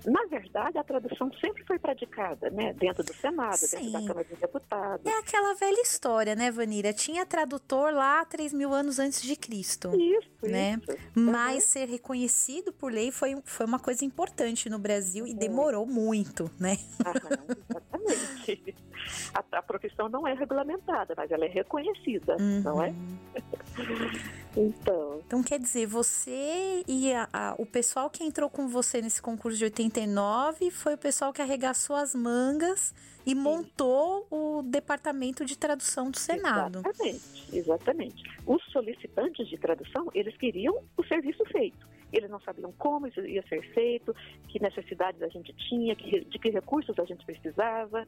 [0.06, 2.74] Na verdade, a tradução sempre foi praticada, né?
[2.74, 3.78] Dentro do Senado, Sim.
[3.78, 5.06] dentro da Câmara dos Deputados.
[5.06, 6.94] É aquela velha história, né, Vanira?
[6.94, 9.92] Tinha tradutor lá 3 mil anos antes de Cristo.
[9.96, 10.80] Isso, né?
[10.82, 10.98] Isso.
[11.14, 11.70] Mas uhum.
[11.70, 16.78] ser reconhecido por lei foi, foi uma coisa importante no Brasil e demorou muito, né?
[17.06, 18.76] Aham, exatamente.
[19.34, 22.62] A, a, profissão não é regulamentada, mas ela é reconhecida, uhum.
[22.62, 22.94] não é?
[24.56, 25.22] então.
[25.26, 29.58] Então, quer dizer, você e a, a, o pessoal que entrou com você nesse concurso
[29.58, 32.94] de 89 foi o pessoal que arregaçou as mangas
[33.26, 33.36] e Sim.
[33.36, 36.80] montou o departamento de tradução do Senado.
[36.80, 38.24] Exatamente, exatamente.
[38.46, 41.88] Os solicitantes de tradução, eles queriam o serviço feito.
[42.12, 44.14] Eles não sabiam como isso ia ser feito,
[44.50, 48.06] que necessidades a gente tinha, que, de que recursos a gente precisava.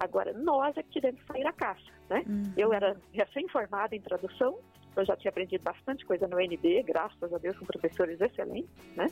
[0.00, 2.22] Agora, nós é que tivemos que sair à caça, né?
[2.26, 2.52] Uhum.
[2.56, 4.58] Eu era recém-formada em tradução,
[4.96, 9.06] eu já tinha aprendido bastante coisa no NB, graças a Deus, com professores excelentes, né?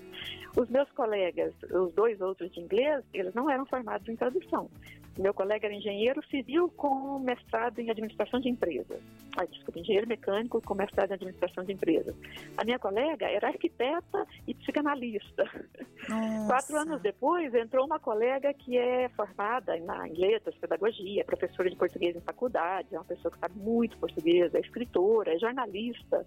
[0.57, 4.69] Os meus colegas, os dois outros de inglês, eles não eram formados em tradução.
[5.19, 9.01] Meu colega era engenheiro civil com mestrado em administração de empresas.
[9.37, 12.15] Ah, desculpa, engenheiro mecânico com mestrado em administração de empresas.
[12.57, 15.45] A minha colega era arquiteta e psicanalista.
[16.09, 16.47] Nossa.
[16.47, 21.71] Quatro anos depois, entrou uma colega que é formada na, em letras, pedagogia, é professora
[21.71, 26.27] de português em faculdade, é uma pessoa que sabe muito português, é escritora, é jornalista.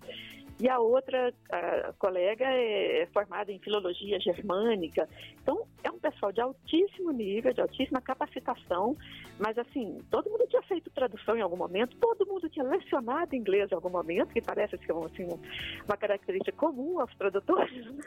[0.60, 5.08] E a outra a colega é formada em filologia germânica.
[5.42, 8.79] Então, é um pessoal de altíssimo nível, de altíssima capacitação,
[9.40, 13.72] mas assim, todo mundo tinha feito tradução em algum momento, todo mundo tinha lecionado inglês
[13.72, 15.28] em algum momento, que parece ser assim,
[15.86, 17.86] uma característica comum aos tradutores.
[17.86, 18.04] Né?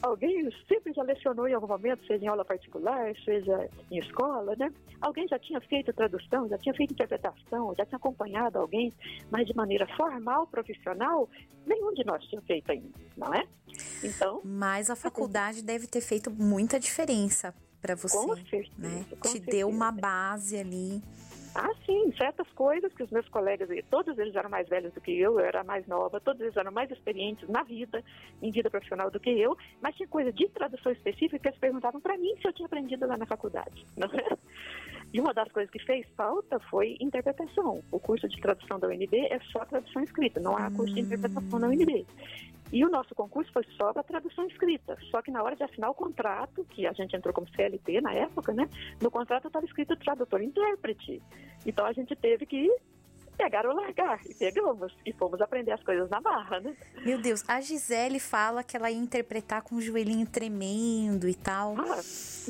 [0.00, 4.72] Alguém sempre já lecionou em algum momento, seja em aula particular, seja em escola, né?
[5.00, 8.92] Alguém já tinha feito tradução, já tinha feito interpretação, já tinha acompanhado alguém,
[9.30, 11.28] mas de maneira formal, profissional,
[11.66, 13.44] nenhum de nós tinha feito ainda, não é?
[14.04, 14.40] Então.
[14.44, 19.04] Mas a faculdade deve ter feito muita diferença para você, com certeza, né?
[19.10, 19.56] Com Te certeza.
[19.56, 21.02] deu uma base ali.
[21.54, 25.10] Ah, sim, certas coisas que os meus colegas, todos eles eram mais velhos do que
[25.10, 28.04] eu, eu era mais nova, todos eles eram mais experientes na vida,
[28.40, 32.00] em vida profissional do que eu, mas tinha coisa de tradução específica que eles perguntavam
[32.00, 33.84] para mim se eu tinha aprendido lá na faculdade.
[33.96, 34.38] Não é?
[35.12, 37.82] E uma das coisas que fez falta foi interpretação.
[37.90, 41.58] O curso de tradução da UNB é só tradução escrita, não há curso de interpretação
[41.58, 42.06] na UNB.
[42.72, 44.96] E o nosso concurso foi só para tradução escrita.
[45.10, 48.12] Só que na hora de assinar o contrato, que a gente entrou como CLT na
[48.12, 48.68] época, né?
[49.00, 51.20] No contrato estava escrito tradutor intérprete.
[51.66, 52.70] Então a gente teve que
[53.40, 54.20] pegar ou largar.
[54.26, 54.94] E pegamos.
[55.04, 56.76] E fomos aprender as coisas na barra, né?
[57.04, 61.76] Meu Deus, a Gisele fala que ela ia interpretar com o joelhinho tremendo e tal.
[61.78, 62.00] Ah,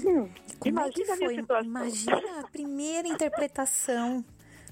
[0.04, 1.64] hum, Como é imagina que a minha foi?
[1.64, 4.24] Imagina a primeira interpretação.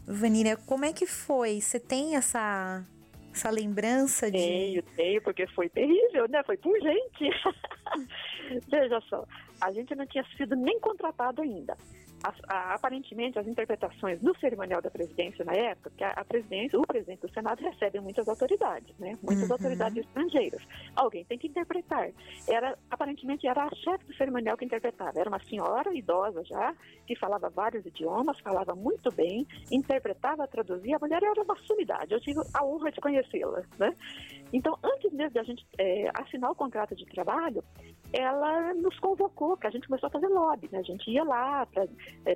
[0.06, 1.60] Vanília, como é que foi?
[1.60, 2.84] Você tem essa,
[3.32, 4.38] essa lembrança de.
[4.38, 6.42] Tenho, tenho, porque foi terrível, né?
[6.44, 7.30] Foi por gente.
[8.68, 9.26] Veja só,
[9.60, 11.76] a gente não tinha sido nem contratado ainda.
[12.22, 16.78] As- a- aparentemente, as interpretações no cerimonial da presidência na época, que a, a presidência,
[16.78, 19.16] o presidente do Senado recebe muitas autoridades, né?
[19.22, 19.52] Muitas Uhum.
[19.54, 20.60] autoridades estrangeiras.
[20.96, 22.10] Alguém tem que interpretar.
[22.48, 25.18] Era, aparentemente, era a chefe do cerimonial que interpretava.
[25.20, 26.74] Era uma senhora idosa já,
[27.06, 30.96] que falava vários idiomas, falava muito bem, interpretava, traduzia.
[30.96, 32.12] A mulher era uma sumidade.
[32.12, 33.94] Eu tive a honra de conhecê-la, né?
[34.52, 37.62] Então, antes mesmo de a gente eh, assinar o contrato de trabalho,
[38.12, 40.78] ela nos convocou, que a gente começou a fazer lobby, né?
[40.78, 41.86] A gente ia lá para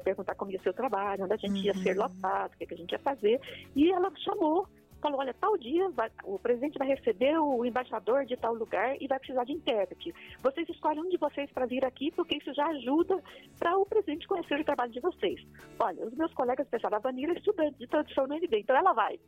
[0.05, 2.75] perguntar como ia ser o trabalho, onde a gente ia ser lotado, o que, que
[2.75, 3.41] a gente ia fazer.
[3.75, 4.67] E ela chamou,
[5.03, 9.07] falou, olha, tal dia vai- o presidente vai receber o embaixador de tal lugar e
[9.07, 10.15] vai precisar de intérprete.
[10.43, 13.21] Vocês escolhem um de vocês para vir aqui, porque isso já ajuda
[13.59, 15.41] para o presidente conhecer o trabalho de vocês.
[15.79, 18.93] Olha, os meus colegas pensaram, a Vanilla é estudante de tradução no NB, então ela
[18.93, 19.19] vai.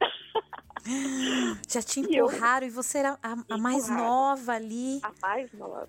[1.69, 4.05] Já te E eu- empurraram e você era a, a mais Empurraram.
[4.07, 5.01] nova ali.
[5.03, 5.89] A mais nova.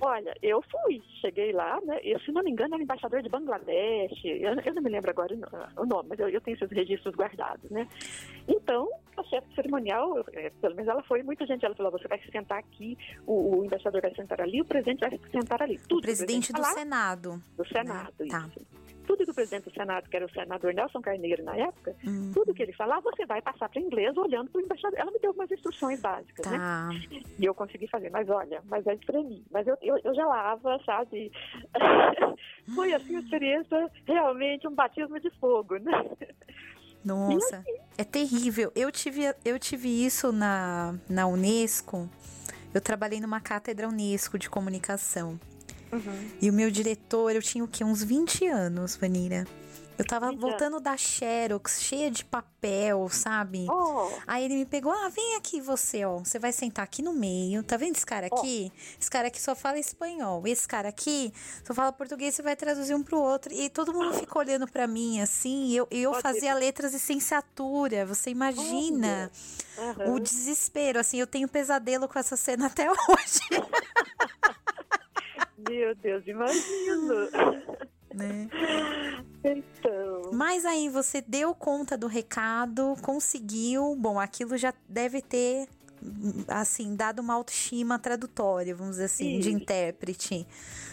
[0.00, 1.98] Olha, eu fui, cheguei lá, né?
[2.04, 4.24] Eu, se não me engano, era embaixador de Bangladesh.
[4.24, 5.34] Eu, eu não me lembro agora
[5.76, 7.88] o nome, mas eu, eu tenho esses registros guardados, né?
[8.46, 8.77] Então,
[9.16, 11.66] a chefe cerimonial, eh, pelo menos ela foi muito gentil.
[11.66, 15.00] Ela falou: você vai se sentar aqui, o, o embaixador vai sentar ali, o presidente
[15.00, 15.78] vai se sentar ali.
[15.88, 17.42] Tudo O presidente do falar, Senado.
[17.56, 18.48] do Senado, Tá.
[18.48, 18.66] isso.
[19.06, 22.30] Tudo que o presidente do Senado, que era o senador Nelson Carneiro na época, Hum,
[22.34, 24.98] tudo que ele falar, você vai passar para inglês olhando para o embaixador.
[25.00, 26.58] Ela me deu algumas instruções básicas, né?
[26.58, 26.90] tá.
[27.38, 29.42] E eu consegui fazer, mas olha, mas é pra mim.
[29.50, 31.32] Mas eu, eu, eu gelava, sabe?
[32.74, 35.92] Foi assim uma experiência realmente um batismo de fogo, né?
[37.04, 37.64] Nossa,
[37.96, 38.70] é terrível.
[38.74, 42.08] Eu tive, eu tive isso na, na Unesco.
[42.72, 45.38] Eu trabalhei numa cátedra Unesco de comunicação.
[45.92, 46.30] Uhum.
[46.40, 47.84] E o meu diretor, eu tinha o quê?
[47.84, 49.46] Uns 20 anos, Vanira.
[49.98, 53.66] Eu tava voltando da Xerox, cheia de papel, sabe?
[53.68, 56.18] Oh, Aí ele me pegou, ah, vem aqui você, ó.
[56.18, 57.64] Você vai sentar aqui no meio.
[57.64, 58.72] Tá vendo esse cara aqui?
[58.98, 60.46] Esse cara aqui só fala espanhol.
[60.46, 61.32] Esse cara aqui
[61.64, 63.52] só fala português, você vai traduzir um pro outro.
[63.52, 65.66] E todo mundo ficou olhando pra mim, assim.
[65.66, 68.06] E eu, eu Pode fazia letras de licenciatura.
[68.06, 69.32] Você imagina
[69.76, 70.14] aham.
[70.14, 71.00] o desespero.
[71.00, 73.40] Assim, eu tenho pesadelo com essa cena até hoje.
[75.68, 77.14] meu Deus, imagino.
[78.14, 78.48] né?
[79.44, 83.96] Então, Mas aí você deu conta do recado, conseguiu.
[83.96, 85.68] Bom, aquilo já deve ter,
[86.48, 90.46] assim, dado uma autoestima tradutória, vamos dizer assim, de intérprete.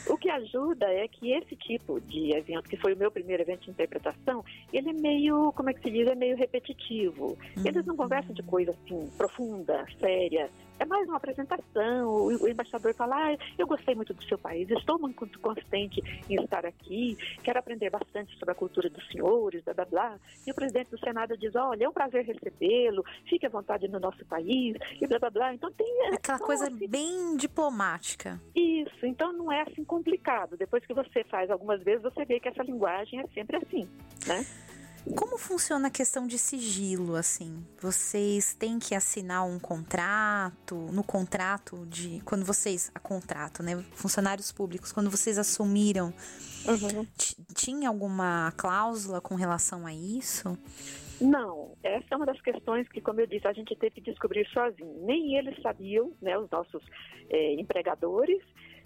[0.07, 3.61] o que ajuda é que esse tipo de evento, que foi o meu primeiro evento
[3.61, 7.37] de interpretação, ele é meio, como é que se diz, é meio repetitivo.
[7.63, 10.49] Eles não conversam de coisa assim, profunda, séria.
[10.79, 12.07] É mais uma apresentação.
[12.07, 16.65] O, embaixador fala: ah, eu gostei muito do seu país, estou muito contente em estar
[16.65, 20.19] aqui, quero aprender bastante sobre a cultura dos senhores, blá blá blá.
[20.45, 23.99] E o presidente do Senado diz: olha, é um prazer recebê-lo, fique à vontade no
[23.99, 25.53] nosso país, e blá blá blá.
[25.53, 26.07] Então tem.
[26.13, 28.39] Aquela são, coisa assim, bem diplomática.
[28.53, 30.57] isso, então não é assim complicado.
[30.57, 33.87] Depois que você faz algumas vezes, você vê que essa linguagem é sempre assim,
[34.27, 34.45] né?
[35.13, 37.63] Como funciona a questão de sigilo, assim?
[37.79, 42.21] Vocês têm que assinar um contrato, no contrato de.
[42.25, 42.91] Quando vocês.
[42.95, 43.83] A contrato, né?
[43.93, 46.13] Funcionários públicos, quando vocês assumiram,
[46.67, 47.05] Uhum.
[47.17, 50.57] ti- tinha alguma cláusula com relação a isso?
[51.21, 54.45] Não, essa é uma das questões que, como eu disse, a gente teve que descobrir
[54.49, 55.05] sozinho.
[55.05, 56.83] Nem eles sabiam, né, os nossos
[57.29, 58.41] eh, empregadores,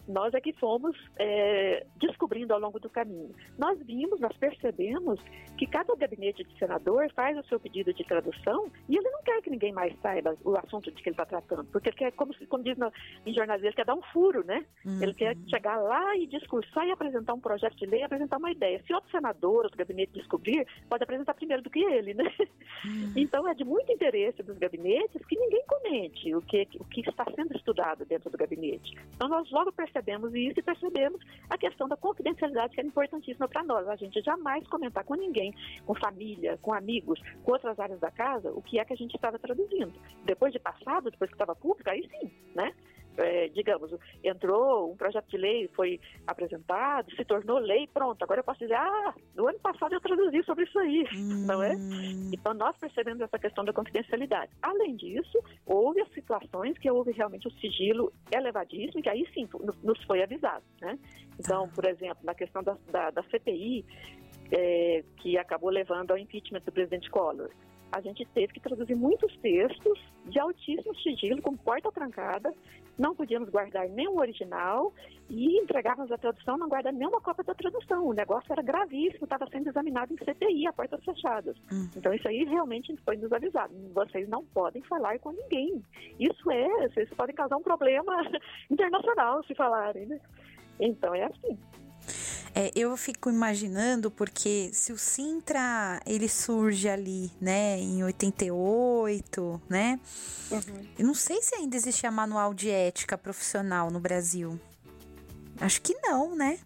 [0.10, 3.34] nós é que fomos eh, descobrindo ao longo do caminho.
[3.58, 5.22] Nós vimos, nós percebemos
[5.56, 9.42] que cada gabinete de senador faz o seu pedido de tradução e ele não quer
[9.42, 12.34] que ninguém mais saiba o assunto de que ele está tratando, porque ele quer, como,
[12.48, 12.92] como diz no,
[13.26, 14.66] em jornalismo, ele quer dar um furo, né?
[15.00, 18.82] Ele quer chegar lá e discursar e apresentar um projeto de lei, apresentar uma ideia.
[18.86, 22.26] Se outro senador, outro gabinete descobrir, pode apresentar primeiro do que ele, né?
[23.16, 27.26] Então é de muito interesse dos gabinetes que ninguém comente o que, o que está
[27.36, 28.98] sendo estudado dentro do gabinete.
[29.16, 29.99] Então nós logo percebemos
[30.36, 33.88] isso e percebemos a questão da confidencialidade que era importantíssima para nós.
[33.88, 35.54] A gente jamais comentar com ninguém,
[35.86, 39.16] com família, com amigos, com outras áreas da casa, o que é que a gente
[39.16, 39.94] estava traduzindo.
[40.26, 42.74] Depois de passado, depois que estava público, aí sim, né?
[43.22, 43.92] É, digamos,
[44.24, 48.22] entrou um projeto de lei, foi apresentado, se tornou lei, pronto.
[48.24, 51.04] Agora eu posso dizer, ah, no ano passado eu traduzi sobre isso aí,
[51.44, 51.76] não é?
[51.76, 54.52] Hum, Então, nós percebemos essa questão da confidencialidade.
[54.62, 59.76] Além disso, houve as situações que houve realmente o sigilo elevadíssimo, que aí sim no-
[59.84, 60.64] nos foi avisado.
[60.80, 60.98] Né?
[61.40, 63.86] Então, por exemplo, na questão da, da, da CPI,
[64.52, 67.50] é, que acabou levando ao impeachment do presidente Collor.
[67.92, 72.54] a gente teve que traduzir muitos textos de altíssimo sigilo, com porta trancada,
[73.00, 74.94] não podíamos guardar nenhum original
[75.30, 78.06] e entregávamos a tradução não guardando nenhuma cópia da tradução.
[78.06, 81.56] O negócio era gravíssimo, estava sendo examinado em CPI, a portas fechadas.
[81.72, 81.90] Hum.
[81.96, 83.74] Então isso aí realmente foi nos avisado.
[83.94, 85.84] Vocês não podem falar com ninguém.
[86.20, 88.14] Isso é, vocês podem causar um problema
[88.70, 90.20] internacional se falarem, né?
[90.80, 91.58] Então é assim.
[92.54, 100.00] É, eu fico imaginando porque se o Sintra ele surge ali, né, em 88, né?
[100.52, 100.88] Uhum.
[100.98, 104.60] Eu não sei se ainda existia manual de ética profissional no Brasil.
[105.60, 106.60] Acho que não, né?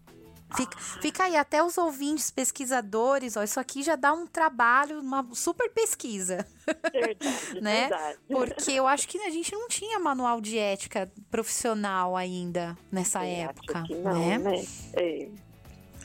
[0.55, 5.27] Fica, fica, aí, até os ouvintes, pesquisadores, ó, isso aqui já dá um trabalho, uma
[5.33, 6.45] super pesquisa.
[6.91, 7.27] Verdade,
[7.59, 7.81] né?
[7.87, 8.19] Verdade.
[8.27, 13.49] Porque eu acho que a gente não tinha manual de ética profissional ainda nessa eu
[13.49, 13.83] época.
[14.03, 14.37] não, né?
[14.37, 14.65] né?
[14.93, 15.29] É.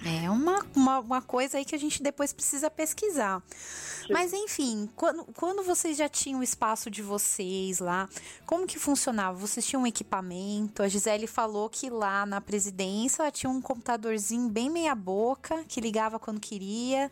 [0.05, 3.43] É uma, uma, uma, coisa aí que a gente depois precisa pesquisar.
[3.49, 4.13] Sim.
[4.13, 8.09] Mas enfim, quando, quando vocês já tinham o espaço de vocês lá,
[8.47, 9.37] como que funcionava?
[9.37, 10.83] Vocês tinham um equipamento?
[10.83, 15.81] A Gisele falou que lá na presidência ela tinha um computadorzinho bem meia boca, que
[15.81, 17.11] ligava quando queria.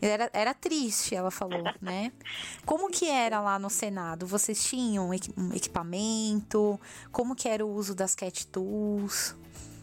[0.00, 2.10] Era, era triste, ela falou, né?
[2.64, 4.26] Como que era lá no Senado?
[4.26, 6.80] Vocês tinham um equipamento?
[7.12, 9.36] Como que era o uso das cat tools?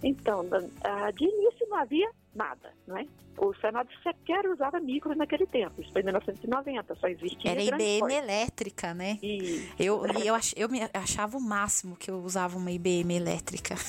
[0.03, 3.05] Então, de início não havia nada, não é?
[3.37, 7.51] O Senado sequer usava micro naquele tempo, isso foi em 1990, só existia.
[7.51, 9.17] Era IBM elétrica, né?
[9.21, 9.67] E...
[9.79, 13.75] Eu, eu, ach, eu me achava o máximo que eu usava uma IBM elétrica.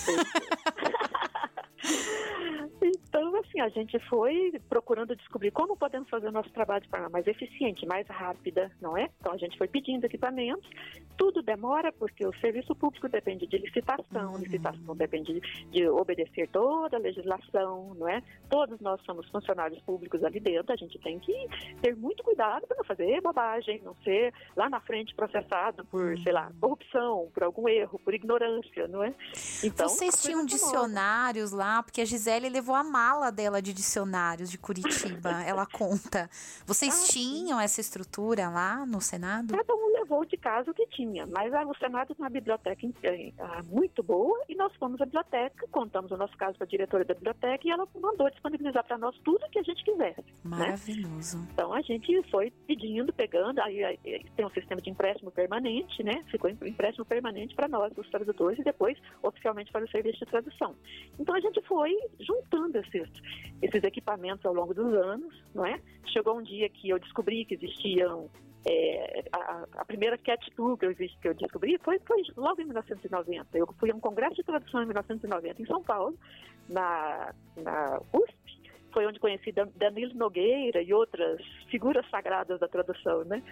[3.12, 7.10] Então, assim, a gente foi procurando descobrir como podemos fazer o nosso trabalho de forma
[7.10, 9.10] mais eficiente, mais rápida, não é?
[9.20, 10.66] Então, a gente foi pedindo equipamentos.
[11.18, 14.38] Tudo demora porque o serviço público depende de licitação, uhum.
[14.38, 18.22] licitação depende de obedecer toda a legislação, não é?
[18.48, 21.34] Todos nós somos funcionários públicos ali dentro, a gente tem que
[21.82, 26.32] ter muito cuidado para não fazer bobagem, não ser lá na frente processado por, sei
[26.32, 29.14] lá, corrupção, por algum erro, por ignorância, não é?
[29.62, 34.56] Então, Vocês tinham dicionários lá, porque a Gisele levou a mala dela de dicionários de
[34.56, 36.30] Curitiba, ela conta.
[36.64, 39.56] Vocês ah, tinham essa estrutura lá no Senado?
[39.56, 42.86] Cada um levou de casa o que tinha, mas o Senado tem uma biblioteca
[43.38, 47.04] ah, muito boa e nós fomos à biblioteca, contamos o nosso caso para a diretora
[47.04, 50.22] da biblioteca e ela mandou disponibilizar para nós tudo que a gente quisesse.
[50.44, 50.56] Né?
[50.58, 51.38] Maravilhoso.
[51.38, 51.48] Né?
[51.52, 53.98] Então a gente foi pedindo, pegando, aí, aí,
[54.36, 56.22] tem um sistema de empréstimo permanente, né?
[56.30, 60.76] Ficou empréstimo permanente para nós, os tradutores, e depois oficialmente para o serviço de tradução.
[61.18, 65.80] Então a gente foi juntando esses, equipamentos ao longo dos anos, não é?
[66.06, 68.28] Chegou um dia que eu descobri que existiam
[68.66, 72.64] é, a, a, primeira cat tool que eu, que eu descobri foi, foi, logo em
[72.64, 73.58] 1990.
[73.58, 76.16] Eu fui a um congresso de tradução em 1990 em São Paulo,
[76.68, 78.42] na, na USP,
[78.92, 81.40] foi onde conheci Danilo Nogueira e outras
[81.70, 83.42] figuras sagradas da tradução, né?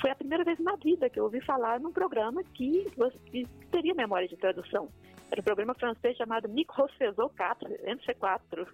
[0.00, 2.86] Foi a primeira vez na vida que eu ouvi falar num programa que,
[3.26, 4.88] que teria memória de tradução.
[5.30, 8.66] Era um programa francês chamado Micro Saison 4, MC4.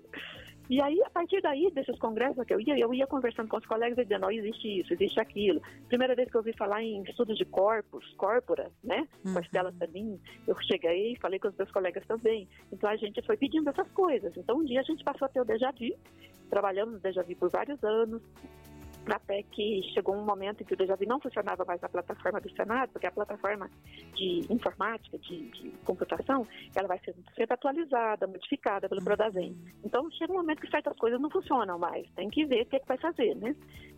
[0.70, 3.66] E aí, a partir daí, desses congressos que eu ia, eu ia conversando com os
[3.66, 5.60] colegas e dizendo, oh, existe isso, existe aquilo.
[5.88, 9.06] Primeira vez que eu ouvi falar em estudos de corpos, corpora, né?
[9.24, 9.32] Uhum.
[9.32, 12.48] Marcela também, eu cheguei e falei com os meus colegas também.
[12.72, 14.34] Então a gente foi pedindo essas coisas.
[14.36, 15.94] Então um dia a gente passou a ter o Deja Vu,
[16.48, 18.22] trabalhamos no Deja Vu por vários anos,
[19.12, 22.50] até que chegou um momento em que o Dejavi não funcionava mais na plataforma do
[22.52, 23.70] Senado, porque a plataforma
[24.14, 29.56] de informática, de, de computação, ela vai ser sempre atualizada, modificada pelo Prodazem.
[29.84, 32.76] Então chega um momento que certas coisas não funcionam mais, tem que ver o que,
[32.76, 33.54] é que vai fazer, né?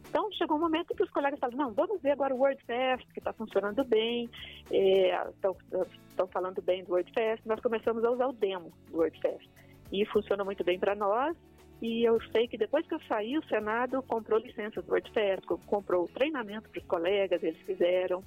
[0.09, 3.07] Então chegou um momento em que os colegas falaram, não, vamos ver agora o WordFest,
[3.13, 4.31] que está funcionando bem,
[4.71, 9.49] estão é, falando bem do WordFest, nós começamos a usar o demo do WordFest.
[9.93, 11.37] E funciona muito bem para nós,
[11.81, 16.09] e eu sei que depois que eu saí, o Senado comprou licenças do WordFest, comprou
[16.09, 18.23] treinamento para os colegas, eles fizeram.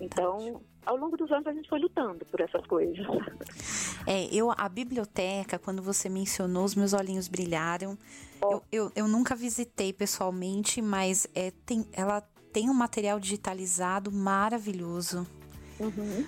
[0.00, 2.98] Então, ao longo dos anos a gente foi lutando por essas coisas.
[4.06, 7.96] É, eu a biblioteca, quando você mencionou, os meus olhinhos brilharam.
[8.42, 8.54] Oh.
[8.54, 12.20] Eu, eu, eu, nunca visitei pessoalmente, mas é, tem, ela
[12.52, 15.26] tem um material digitalizado maravilhoso.
[15.78, 16.24] Uhum,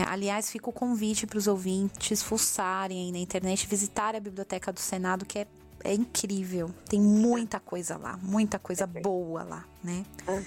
[0.00, 4.72] é, aliás, fica o convite para os ouvintes fuçarem aí na internet, visitar a Biblioteca
[4.72, 5.46] do Senado, que é
[5.84, 6.70] é incrível.
[6.88, 10.04] Tem muita coisa lá, muita coisa boa lá, né?
[10.26, 10.42] Uhum.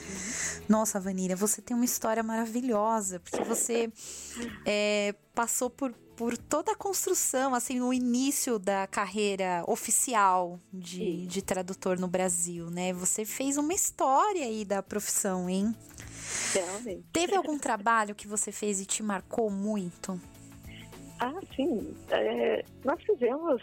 [0.67, 3.91] Nossa, Vanira, você tem uma história maravilhosa, porque você
[4.65, 11.41] é, passou por, por toda a construção, assim, o início da carreira oficial de, de
[11.41, 12.93] tradutor no Brasil, né?
[12.93, 15.75] Você fez uma história aí da profissão, hein?
[16.53, 17.03] Realmente.
[17.11, 20.19] Teve algum trabalho que você fez e te marcou muito?
[21.19, 21.95] Ah, sim.
[22.09, 23.61] É, nós fizemos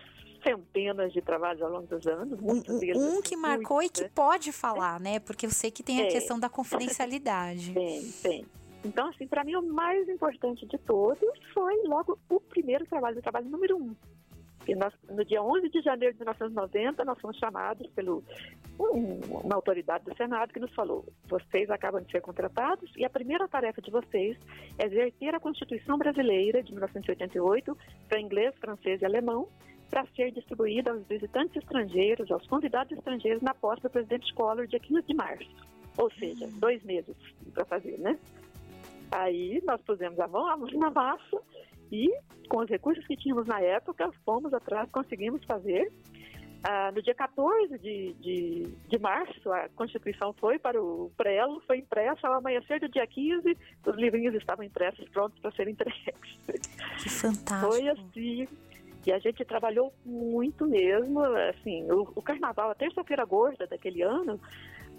[0.49, 2.39] centenas de trabalhos ao longo dos anos.
[2.41, 4.11] Um, um que marcou e que né?
[4.15, 5.21] pode falar, né?
[5.21, 6.09] Porque eu sei que tem a é.
[6.09, 7.75] questão da confidencialidade.
[7.75, 8.47] Tem, tem.
[8.85, 13.23] Então, assim, para mim o mais importante de todos foi logo o primeiro trabalho, o
[13.23, 13.95] trabalho número um.
[14.67, 18.23] E nós, no dia 11 de janeiro de 1990, nós fomos chamados pelo
[18.79, 23.11] um, uma autoridade do Senado que nos falou: vocês acabam de ser contratados e a
[23.11, 24.37] primeira tarefa de vocês
[24.79, 27.77] é exercer a Constituição Brasileira de 1988
[28.09, 29.49] para inglês, francês e alemão
[29.91, 34.81] para ser distribuída aos visitantes estrangeiros, aos convidados estrangeiros na posse do presidente Collor dia
[34.81, 35.49] 15 de março.
[35.97, 37.17] Ou seja, dois meses
[37.53, 38.19] para fazer, né?
[39.11, 41.43] Aí nós pusemos a mão na massa
[41.91, 42.13] e,
[42.49, 45.91] com os recursos que tínhamos na época, fomos atrás, conseguimos fazer.
[46.63, 51.79] Ah, no dia 14 de, de, de, março, a Constituição foi para o prelo, foi
[51.79, 52.27] impressa.
[52.27, 56.39] Ao amanhecer do dia 15, os livrinhos estavam impressos, prontos para serem entregues.
[57.01, 57.73] Que fantástico!
[57.73, 58.49] Foi assim.
[59.09, 61.21] E a gente trabalhou muito mesmo.
[61.25, 64.39] Assim, o, o carnaval, a terça-feira gorda daquele ano,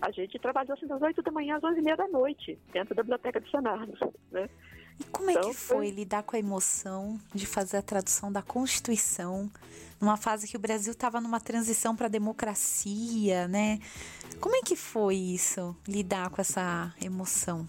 [0.02, 2.96] a gente trabalhou assim das 8 da manhã às 11 e meia da noite, dentro
[2.96, 3.94] da Biblioteca do Senado,
[4.32, 4.50] né?
[5.00, 8.32] E como então, é que foi, foi lidar com a emoção de fazer a tradução
[8.32, 9.48] da Constituição
[10.02, 13.80] numa fase que o Brasil estava numa transição para a democracia, né?
[14.42, 17.68] Como é que foi isso, lidar com essa emoção?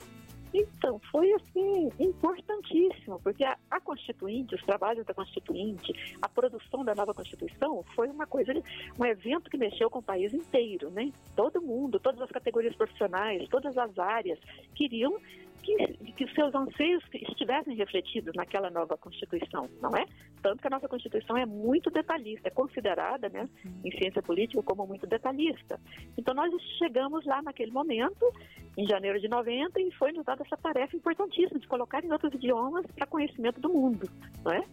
[0.53, 6.95] Então, foi assim, importantíssimo, porque a, a, Constituinte, os trabalhos da Constituinte, a produção da
[6.95, 8.53] nova Constituição foi uma coisa,
[8.99, 11.13] um evento que mexeu com o país inteiro, né?
[11.37, 14.39] Todo mundo, todas as categorias profissionais, todas as áreas
[14.75, 15.17] queriam
[15.63, 20.05] que, que seus anseios estivessem refletidos naquela nova Constituição, não é?
[20.43, 23.49] Tanto que a nossa Constituição é muito detalhista, é considerada, né,
[23.85, 25.79] em ciência política, como muito detalhista.
[26.17, 28.31] Então, nós chegamos lá naquele momento,
[28.77, 32.33] em janeiro de 90, e foi nos dada essa tarefa importantíssima de colocar em outros
[32.35, 34.09] idiomas para conhecimento do mundo,
[34.45, 34.65] não é?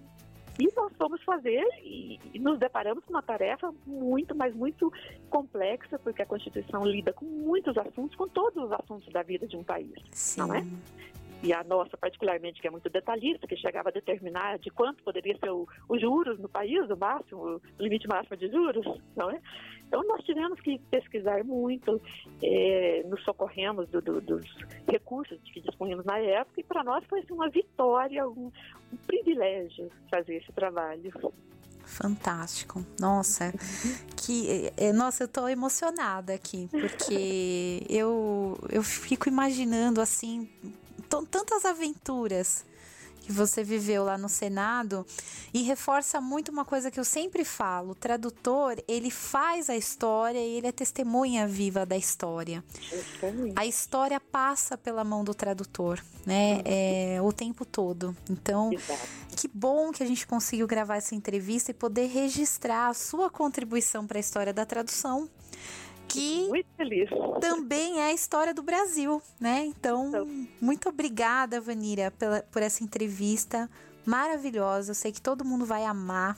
[0.60, 4.92] E nós fomos fazer e, e, nos deparamos com uma tarefa muito, mas muito
[5.30, 9.56] complexa, porque a Constituição lida com muitos assuntos, com todos os assuntos da vida de
[9.56, 10.40] um país, Sim.
[10.42, 10.66] não é?
[11.44, 15.38] E a nossa particularmente, que é muito detalhista, que chegava a determinar de quanto poderia
[15.38, 18.86] ser os juros no país, o máximo, o limite máximo de juros,
[19.16, 19.40] não é?
[19.88, 22.02] Então nós tivemos que pesquisar muito,
[22.44, 24.46] é, nos socorremos do, do, dos
[24.90, 28.52] recursos que dispunhamos na época, e para nós foi assim, uma vitória, um,
[28.92, 31.12] um privilégio fazer esse trabalho.
[31.86, 32.86] Fantástico.
[33.00, 33.54] Nossa,
[34.18, 40.50] que é, nossa, eu tô emocionada aqui, porque eu eu fico imaginando assim
[41.08, 42.66] tantas aventuras
[43.28, 45.06] que você viveu lá no Senado
[45.54, 50.40] e reforça muito uma coisa que eu sempre falo: o tradutor ele faz a história
[50.40, 52.64] e ele é testemunha viva da história.
[53.56, 56.62] A história passa pela mão do tradutor, né?
[56.64, 58.16] É, o tempo todo.
[58.30, 58.72] Então,
[59.36, 64.08] que bom que a gente conseguiu gravar essa entrevista e poder registrar a sua contribuição
[64.08, 65.30] para a história da tradução
[66.08, 66.50] que
[67.40, 69.66] também é a história do Brasil, né?
[69.66, 70.48] Então, então.
[70.62, 73.70] muito obrigada, Vanira, pela, por essa entrevista
[74.06, 74.92] maravilhosa.
[74.92, 76.38] Eu sei que todo mundo vai amar.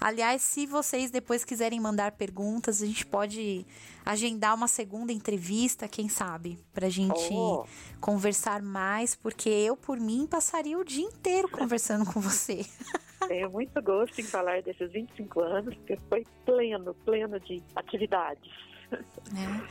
[0.00, 3.66] Aliás, se vocês depois quiserem mandar perguntas, a gente pode
[4.04, 7.66] agendar uma segunda entrevista, quem sabe, pra gente oh.
[8.00, 12.64] conversar mais, porque eu, por mim, passaria o dia inteiro conversando com você.
[13.26, 18.52] Tenho muito gosto em falar desses 25 anos, porque foi pleno, pleno de atividades.
[18.92, 19.66] É.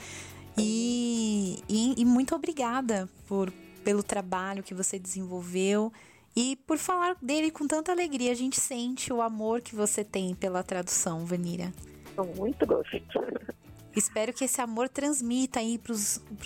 [0.58, 3.52] E, e, e, muito obrigada por,
[3.84, 5.92] pelo trabalho que você desenvolveu
[6.36, 8.32] e por falar dele com tanta alegria.
[8.32, 11.74] A gente sente o amor que você tem pela tradução, Vanira.
[12.16, 13.02] Com muito gosto.
[13.96, 15.94] Espero que esse amor transmita aí para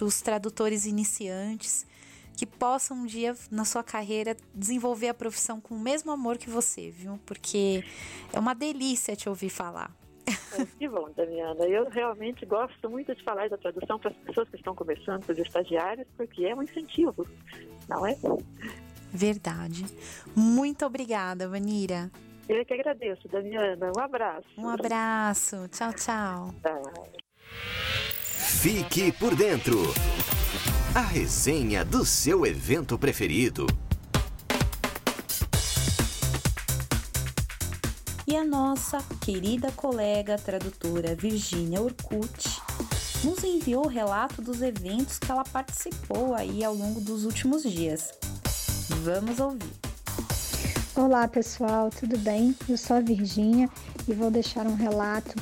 [0.06, 1.86] os tradutores iniciantes,
[2.36, 6.50] que possam um dia na sua carreira desenvolver a profissão com o mesmo amor que
[6.50, 7.20] você, viu?
[7.26, 7.84] Porque
[8.32, 9.92] é uma delícia te ouvir falar.
[10.58, 11.66] É, que bom, Damiana.
[11.66, 15.34] Eu realmente gosto muito de falar da tradução para as pessoas que estão começando, para
[15.34, 17.28] os estagiários, porque é um incentivo,
[17.88, 18.16] não é?
[19.12, 19.86] Verdade.
[20.36, 22.12] Muito obrigada, Vanira.
[22.48, 23.92] Eu que agradeço, Damiana.
[23.96, 24.48] Um abraço.
[24.58, 25.68] Um abraço.
[25.70, 26.54] Tchau, tchau.
[28.62, 29.78] Fique por dentro.
[30.96, 33.68] A resenha do seu evento preferido.
[38.32, 42.62] E a nossa querida colega tradutora Virginia Urkut
[43.24, 48.14] nos enviou o relato dos eventos que ela participou aí ao longo dos últimos dias.
[49.04, 49.74] Vamos ouvir.
[50.96, 52.56] Olá pessoal, tudo bem?
[52.70, 53.68] Eu sou a Virginia
[54.08, 55.34] e vou deixar um relato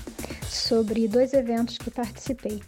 [0.49, 2.63] sobre dois eventos que participei.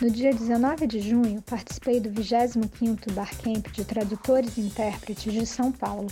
[0.00, 5.70] No dia 19 de junho, participei do 25º Barcamp de Tradutores e Intérpretes de São
[5.70, 6.08] Paulo.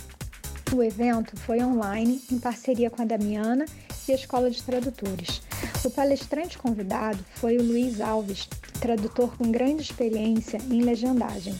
[0.73, 3.65] O evento foi online em parceria com a Damiana
[4.07, 5.43] e a Escola de Tradutores.
[5.85, 8.49] O palestrante convidado foi o Luiz Alves,
[8.79, 11.53] tradutor com grande experiência em legendagem.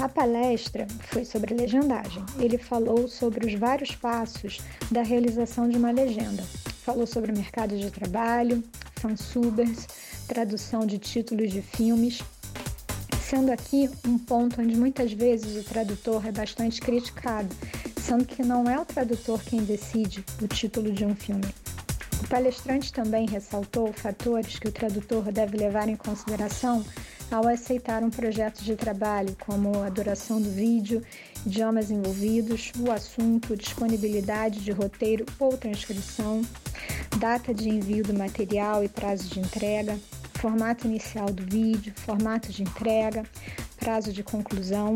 [0.00, 2.24] A palestra foi sobre legendagem.
[2.40, 4.58] Ele falou sobre os vários passos
[4.90, 6.42] da realização de uma legenda.
[6.82, 8.60] Falou sobre o mercado de trabalho,
[8.96, 9.86] fansubers,
[10.26, 12.20] tradução de títulos de filmes,
[13.22, 17.48] sendo aqui um ponto onde muitas vezes o tradutor é bastante criticado,
[18.06, 21.52] sendo que não é o tradutor quem decide o título de um filme.
[22.22, 26.84] O palestrante também ressaltou fatores que o tradutor deve levar em consideração
[27.32, 31.02] ao aceitar um projeto de trabalho, como a duração do vídeo,
[31.44, 36.42] idiomas envolvidos, o assunto, disponibilidade de roteiro ou transcrição,
[37.18, 39.98] data de envio do material e prazo de entrega,
[40.34, 43.24] formato inicial do vídeo, formato de entrega,
[43.80, 44.94] prazo de conclusão.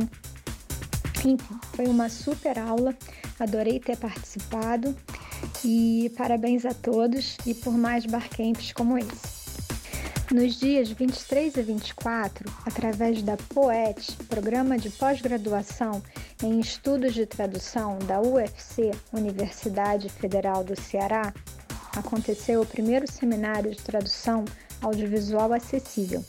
[1.20, 1.36] Enfim,
[1.74, 2.96] foi uma super aula,
[3.38, 4.96] adorei ter participado
[5.62, 9.40] e parabéns a todos e por mais barcamps como esse.
[10.32, 16.02] Nos dias 23 e 24, através da POET, Programa de Pós-Graduação
[16.42, 21.34] em Estudos de Tradução da UFC, Universidade Federal do Ceará,
[21.94, 24.44] aconteceu o primeiro seminário de tradução
[24.80, 26.24] audiovisual acessível.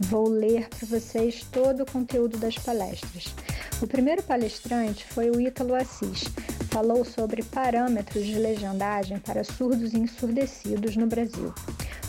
[0.00, 3.34] Vou ler para vocês todo o conteúdo das palestras.
[3.80, 6.24] O primeiro palestrante foi o Ítalo Assis.
[6.70, 11.52] Falou sobre parâmetros de legendagem para surdos e ensurdecidos no Brasil.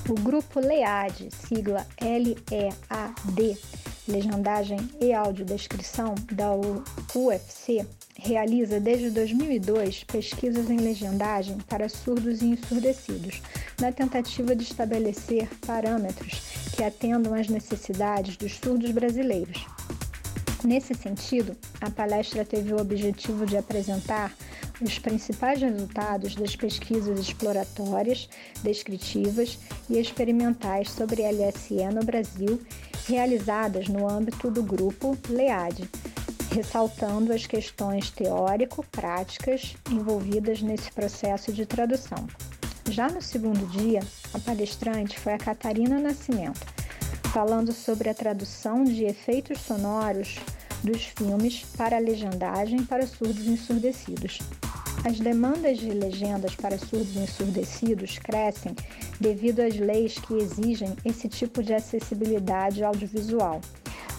[0.09, 3.57] O grupo LEAD, sigla L-E-A-D,
[4.07, 6.51] Legendagem e Audiodescrição da
[7.15, 7.85] UFC,
[8.17, 13.41] realiza desde 2002 pesquisas em legendagem para surdos e ensurdecidos,
[13.79, 19.65] na tentativa de estabelecer parâmetros que atendam às necessidades dos surdos brasileiros.
[20.63, 24.33] Nesse sentido, a palestra teve o objetivo de apresentar
[24.81, 28.29] os principais resultados das pesquisas exploratórias,
[28.63, 29.59] descritivas
[29.89, 32.61] e experimentais sobre LSE no Brasil,
[33.07, 35.89] realizadas no âmbito do grupo LEAD,
[36.51, 42.25] ressaltando as questões teórico-práticas envolvidas nesse processo de tradução.
[42.89, 44.01] Já no segundo dia,
[44.33, 46.61] a palestrante foi a Catarina Nascimento,
[47.33, 50.37] falando sobre a tradução de efeitos sonoros
[50.83, 54.39] dos filmes para a legendagem para surdos ensurdecidos.
[55.05, 58.75] As demandas de legendas para surdos ensurdecidos crescem
[59.19, 63.59] devido às leis que exigem esse tipo de acessibilidade audiovisual.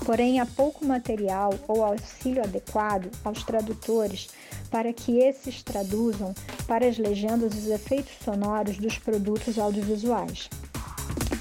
[0.05, 4.29] Porém, há pouco material ou auxílio adequado aos tradutores
[4.71, 6.35] para que esses traduzam
[6.67, 10.49] para as legendas os efeitos sonoros dos produtos audiovisuais.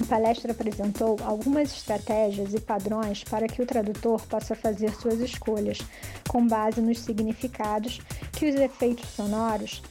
[0.01, 5.79] A palestra apresentou algumas estratégias e padrões para que o tradutor possa fazer suas escolhas,
[6.27, 7.99] com base nos significados
[8.33, 9.81] que os efeitos sonoros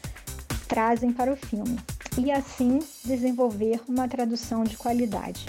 [0.68, 1.78] trazem para o filme,
[2.18, 5.46] e assim desenvolver uma tradução de qualidade.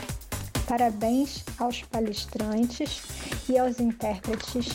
[0.68, 3.02] Parabéns aos palestrantes
[3.50, 4.68] e aos intérpretes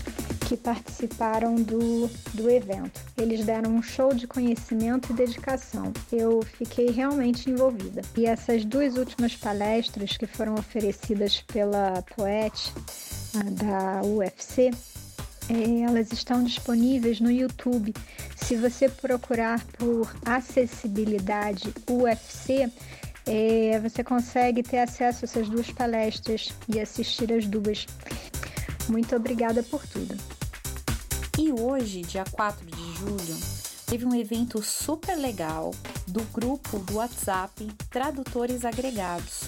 [0.49, 3.01] que participaram do, do evento.
[3.16, 5.93] Eles deram um show de conhecimento e dedicação.
[6.11, 8.03] Eu fiquei realmente envolvida.
[8.16, 12.72] E essas duas últimas palestras que foram oferecidas pela Poet
[13.53, 14.70] da UFC,
[15.51, 17.95] é, elas estão disponíveis no YouTube.
[18.36, 22.70] Se você procurar por acessibilidade UFC,
[23.31, 27.87] é, você consegue ter acesso a essas duas palestras e assistir as duas.
[28.89, 30.16] Muito obrigada por tudo.
[31.39, 33.39] E hoje, dia 4 de julho,
[33.87, 35.74] teve um evento super legal
[36.07, 39.43] do grupo do WhatsApp Tradutores Agregados.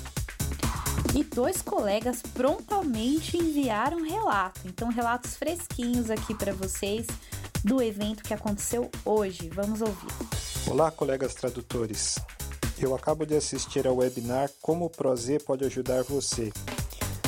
[1.16, 7.06] E dois colegas prontamente enviaram relato, então relatos fresquinhos aqui para vocês
[7.64, 9.48] do evento que aconteceu hoje.
[9.48, 10.12] Vamos ouvir.
[10.68, 12.16] Olá, colegas tradutores.
[12.80, 16.50] Eu acabo de assistir ao webinar Como o Prozê pode ajudar você.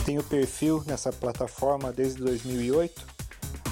[0.05, 3.13] Tenho perfil nessa plataforma desde 2008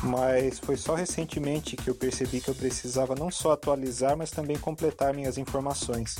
[0.02, 4.58] mas foi só recentemente que eu percebi que eu precisava não só atualizar, mas também
[4.58, 6.16] completar minhas informações.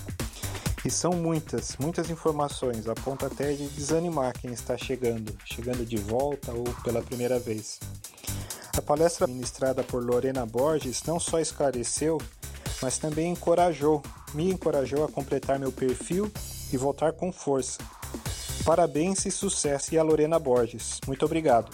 [0.85, 5.97] E são muitas, muitas informações, a ponto até de desanimar quem está chegando, chegando de
[5.97, 7.79] volta ou pela primeira vez.
[8.77, 12.19] A palestra ministrada por Lorena Borges não só esclareceu,
[12.81, 14.03] mas também encorajou,
[14.35, 16.31] me encorajou a completar meu perfil
[16.73, 17.79] e voltar com força.
[18.65, 21.01] Parabéns e sucesso e a Lorena Borges.
[21.07, 21.71] Muito obrigado.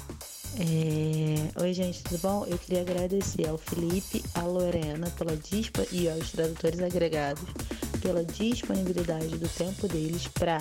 [0.59, 1.63] É...
[1.63, 2.47] Oi, gente, tudo bom?
[2.47, 7.45] Eu queria agradecer ao Felipe, à Lorena pela dispa e aos tradutores agregados
[8.01, 10.59] pela disponibilidade do tempo deles para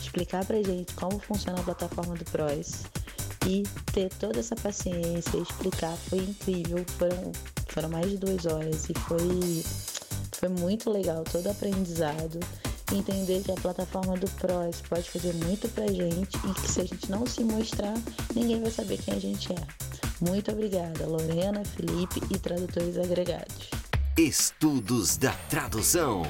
[0.00, 2.84] explicar pra gente como funciona a plataforma do PROS
[3.46, 6.84] e ter toda essa paciência, explicar, foi incrível.
[6.98, 7.32] Foram,
[7.68, 9.62] foram mais de duas horas e foi,
[10.38, 12.38] Foi muito legal todo o aprendizado.
[12.92, 16.84] Entender que a plataforma do PROS pode fazer muito pra gente e que se a
[16.84, 17.94] gente não se mostrar,
[18.34, 19.56] ninguém vai saber quem a gente é.
[20.20, 23.70] Muito obrigada, Lorena, Felipe e tradutores agregados.
[24.16, 26.22] Estudos da tradução.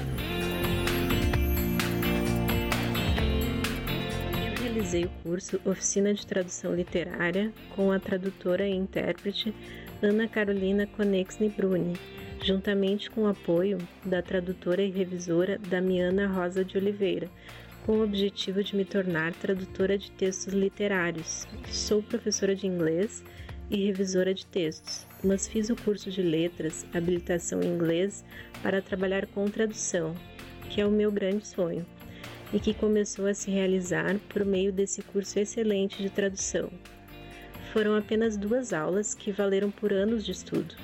[4.33, 9.53] Eu realizei o curso Oficina de Tradução Literária com a tradutora e intérprete
[10.01, 11.97] Ana Carolina Conexni Bruni,
[12.41, 17.29] juntamente com o apoio da tradutora e revisora Damiana Rosa de Oliveira,
[17.85, 21.47] com o objetivo de me tornar tradutora de textos literários.
[21.69, 23.23] Sou professora de inglês
[23.69, 28.23] e revisora de textos, mas fiz o curso de letras, habilitação em inglês,
[28.61, 30.15] para trabalhar com tradução,
[30.69, 31.85] que é o meu grande sonho,
[32.53, 36.69] e que começou a se realizar por meio desse curso excelente de tradução.
[37.73, 40.75] Foram apenas duas aulas que valeram por anos de estudo.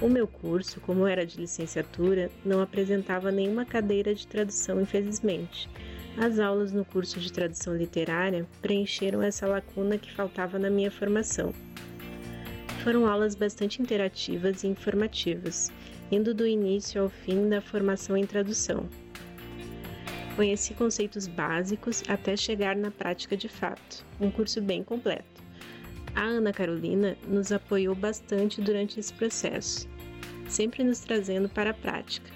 [0.00, 5.70] O meu curso, como era de licenciatura, não apresentava nenhuma cadeira de tradução, infelizmente.
[6.18, 11.52] As aulas no curso de tradução literária preencheram essa lacuna que faltava na minha formação.
[12.84, 15.72] Foram aulas bastante interativas e informativas,
[16.12, 18.86] indo do início ao fim da formação em tradução.
[20.36, 25.35] Conheci conceitos básicos até chegar na prática de fato, um curso bem completo.
[26.16, 29.86] A Ana Carolina nos apoiou bastante durante esse processo,
[30.48, 32.30] sempre nos trazendo para a prática.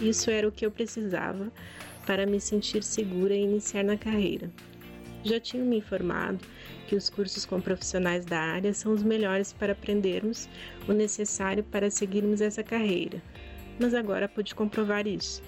[0.00, 1.52] Isso era o que eu precisava
[2.06, 4.50] para me sentir segura e iniciar na carreira.
[5.22, 6.40] Já tinha me informado
[6.88, 10.48] que os cursos com profissionais da área são os melhores para aprendermos
[10.88, 13.22] o necessário para seguirmos essa carreira,
[13.78, 15.42] mas agora pude comprovar isso.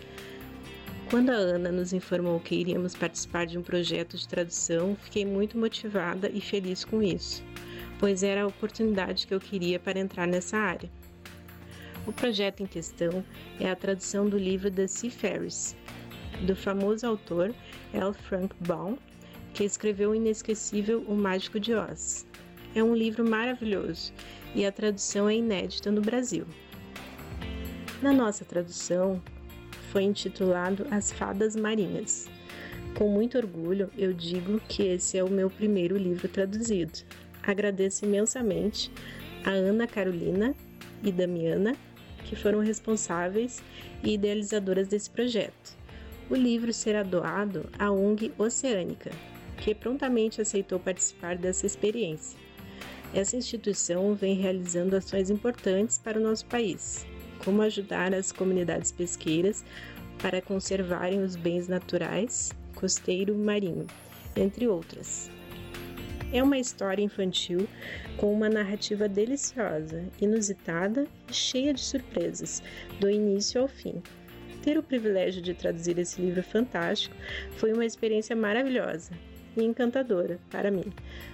[1.11, 5.59] Quando a Ana nos informou que iríamos participar de um projeto de tradução, fiquei muito
[5.59, 7.45] motivada e feliz com isso,
[7.99, 10.91] pois era a oportunidade que eu queria para entrar nessa área.
[12.07, 13.25] O projeto em questão
[13.61, 15.77] é a tradução do livro The Seafarers,
[16.47, 17.55] do famoso autor
[17.93, 18.13] L.
[18.13, 18.99] Frank Baum
[19.55, 22.27] que escreveu o inesquecível O Mágico de Oz.
[22.75, 24.13] É um livro maravilhoso
[24.53, 26.45] e a tradução é inédita no Brasil.
[28.03, 29.23] Na nossa tradução,
[29.95, 32.29] foi intitulado As Fadas Marinhas.
[32.99, 36.99] Com muito orgulho, eu digo que esse é o meu primeiro livro traduzido.
[37.41, 38.91] Agradeço imensamente
[39.45, 40.53] a Ana Carolina
[41.01, 41.77] e Damiana,
[42.25, 43.63] que foram responsáveis
[44.03, 45.77] e idealizadoras desse projeto.
[46.29, 49.13] O livro será doado à ONG Oceânica,
[49.59, 52.37] que prontamente aceitou participar dessa experiência.
[53.15, 57.07] Essa instituição vem realizando ações importantes para o nosso país,
[57.45, 59.65] como ajudar as comunidades pesqueiras
[60.19, 63.87] para conservarem os bens naturais, costeiro, marinho,
[64.37, 65.31] entre outras.
[66.33, 67.69] É uma história infantil
[68.17, 72.63] com uma narrativa deliciosa, inusitada e cheia de surpresas,
[72.99, 74.03] do início ao fim.
[74.63, 77.15] Ter o privilégio de traduzir esse livro fantástico
[77.57, 79.13] foi uma experiência maravilhosa
[79.57, 80.93] e encantadora para mim.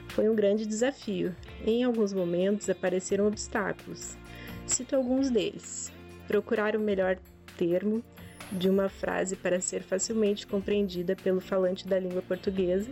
[0.08, 1.34] Foi um grande desafio.
[1.64, 4.18] Em alguns momentos apareceram obstáculos.
[4.66, 5.92] Cito alguns deles:
[6.30, 7.18] procurar o melhor
[7.56, 8.04] termo
[8.52, 12.88] de uma frase para ser facilmente compreendida pelo falante da língua portuguesa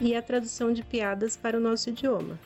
[0.00, 2.38] e a tradução de piadas para o nosso idioma.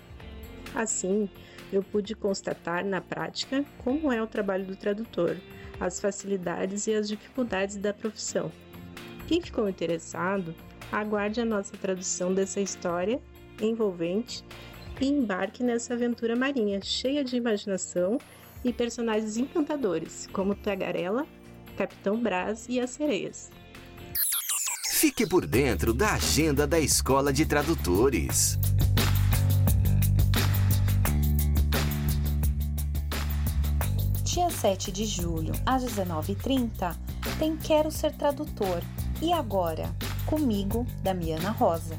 [0.74, 1.28] Assim,
[1.70, 5.36] eu pude constatar na prática como é o trabalho do tradutor,
[5.78, 8.50] as facilidades e as dificuldades da profissão.
[9.28, 10.54] Quem ficou interessado
[10.90, 13.20] Aguarde a nossa tradução dessa história
[13.60, 14.42] envolvente
[15.00, 18.18] e embarque nessa aventura marinha cheia de imaginação
[18.64, 21.26] e personagens encantadores, como Tagarela,
[21.76, 23.50] Capitão Brás e as sereias.
[24.90, 28.58] Fique por dentro da agenda da Escola de Tradutores.
[34.22, 36.96] Dia 7 de julho, às 19h30,
[37.38, 38.82] tem Quero Ser Tradutor.
[39.22, 39.94] E agora?
[40.24, 41.96] comigo, Damiana Rosa.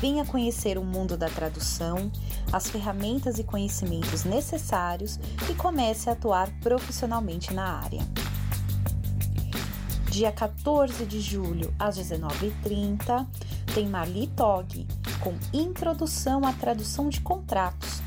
[0.00, 2.10] Venha conhecer o mundo da tradução,
[2.52, 5.18] as ferramentas e conhecimentos necessários
[5.50, 8.00] e comece a atuar profissionalmente na área.
[10.10, 13.26] Dia 14 de julho, às 19h30,
[13.74, 14.86] tem Marli Tog,
[15.20, 18.00] com Introdução à Tradução de Contratos.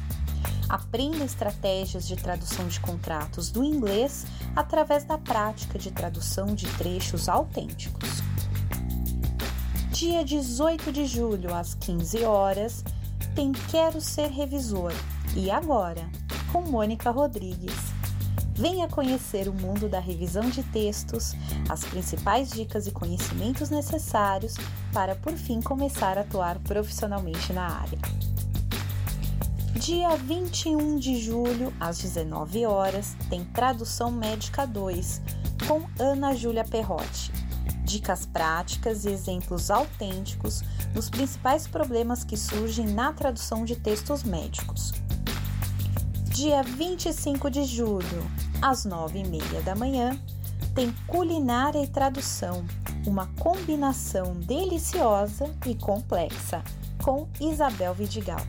[0.67, 4.25] Aprenda estratégias de tradução de contratos do inglês
[4.55, 8.23] através da prática de tradução de trechos autênticos
[9.99, 12.85] dia 18 de julho, às 15 horas,
[13.39, 14.91] tem Quero Ser Revisor.
[15.33, 16.09] E agora,
[16.51, 17.73] com Mônica Rodrigues.
[18.53, 21.31] Venha conhecer o mundo da revisão de textos,
[21.69, 24.55] as principais dicas e conhecimentos necessários
[24.91, 27.97] para, por fim, começar a atuar profissionalmente na área.
[29.75, 35.21] Dia 21 de julho, às 19 horas, tem Tradução Médica 2
[35.65, 37.38] com Ana Júlia Perrotti.
[37.89, 40.61] Dicas práticas e exemplos autênticos
[40.93, 44.93] dos principais problemas que surgem na tradução de textos médicos.
[46.25, 48.31] Dia 25 de julho,
[48.61, 50.21] às 9h30 da manhã,
[50.75, 52.63] tem Culinária e Tradução,
[53.07, 56.63] uma combinação deliciosa e complexa,
[57.03, 58.45] com Isabel Vidigal.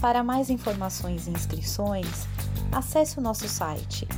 [0.00, 2.26] Para mais informações e inscrições,
[2.72, 4.08] acesse o nosso site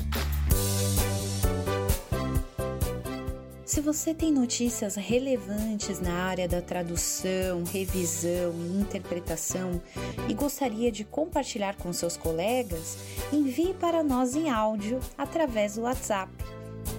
[3.64, 9.80] Se você tem notícias relevantes na área da tradução, revisão e interpretação
[10.28, 12.98] e gostaria de compartilhar com seus colegas,
[13.32, 16.30] envie para nós em áudio através do WhatsApp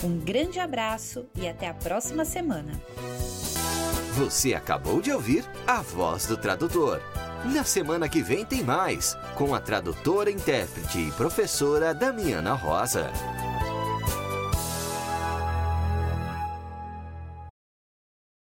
[0.04, 2.72] Um grande abraço e até a próxima semana.
[4.18, 7.00] Você acabou de ouvir a voz do tradutor.
[7.46, 13.10] Na semana que vem tem mais, com a tradutora, intérprete e professora Damiana Rosa.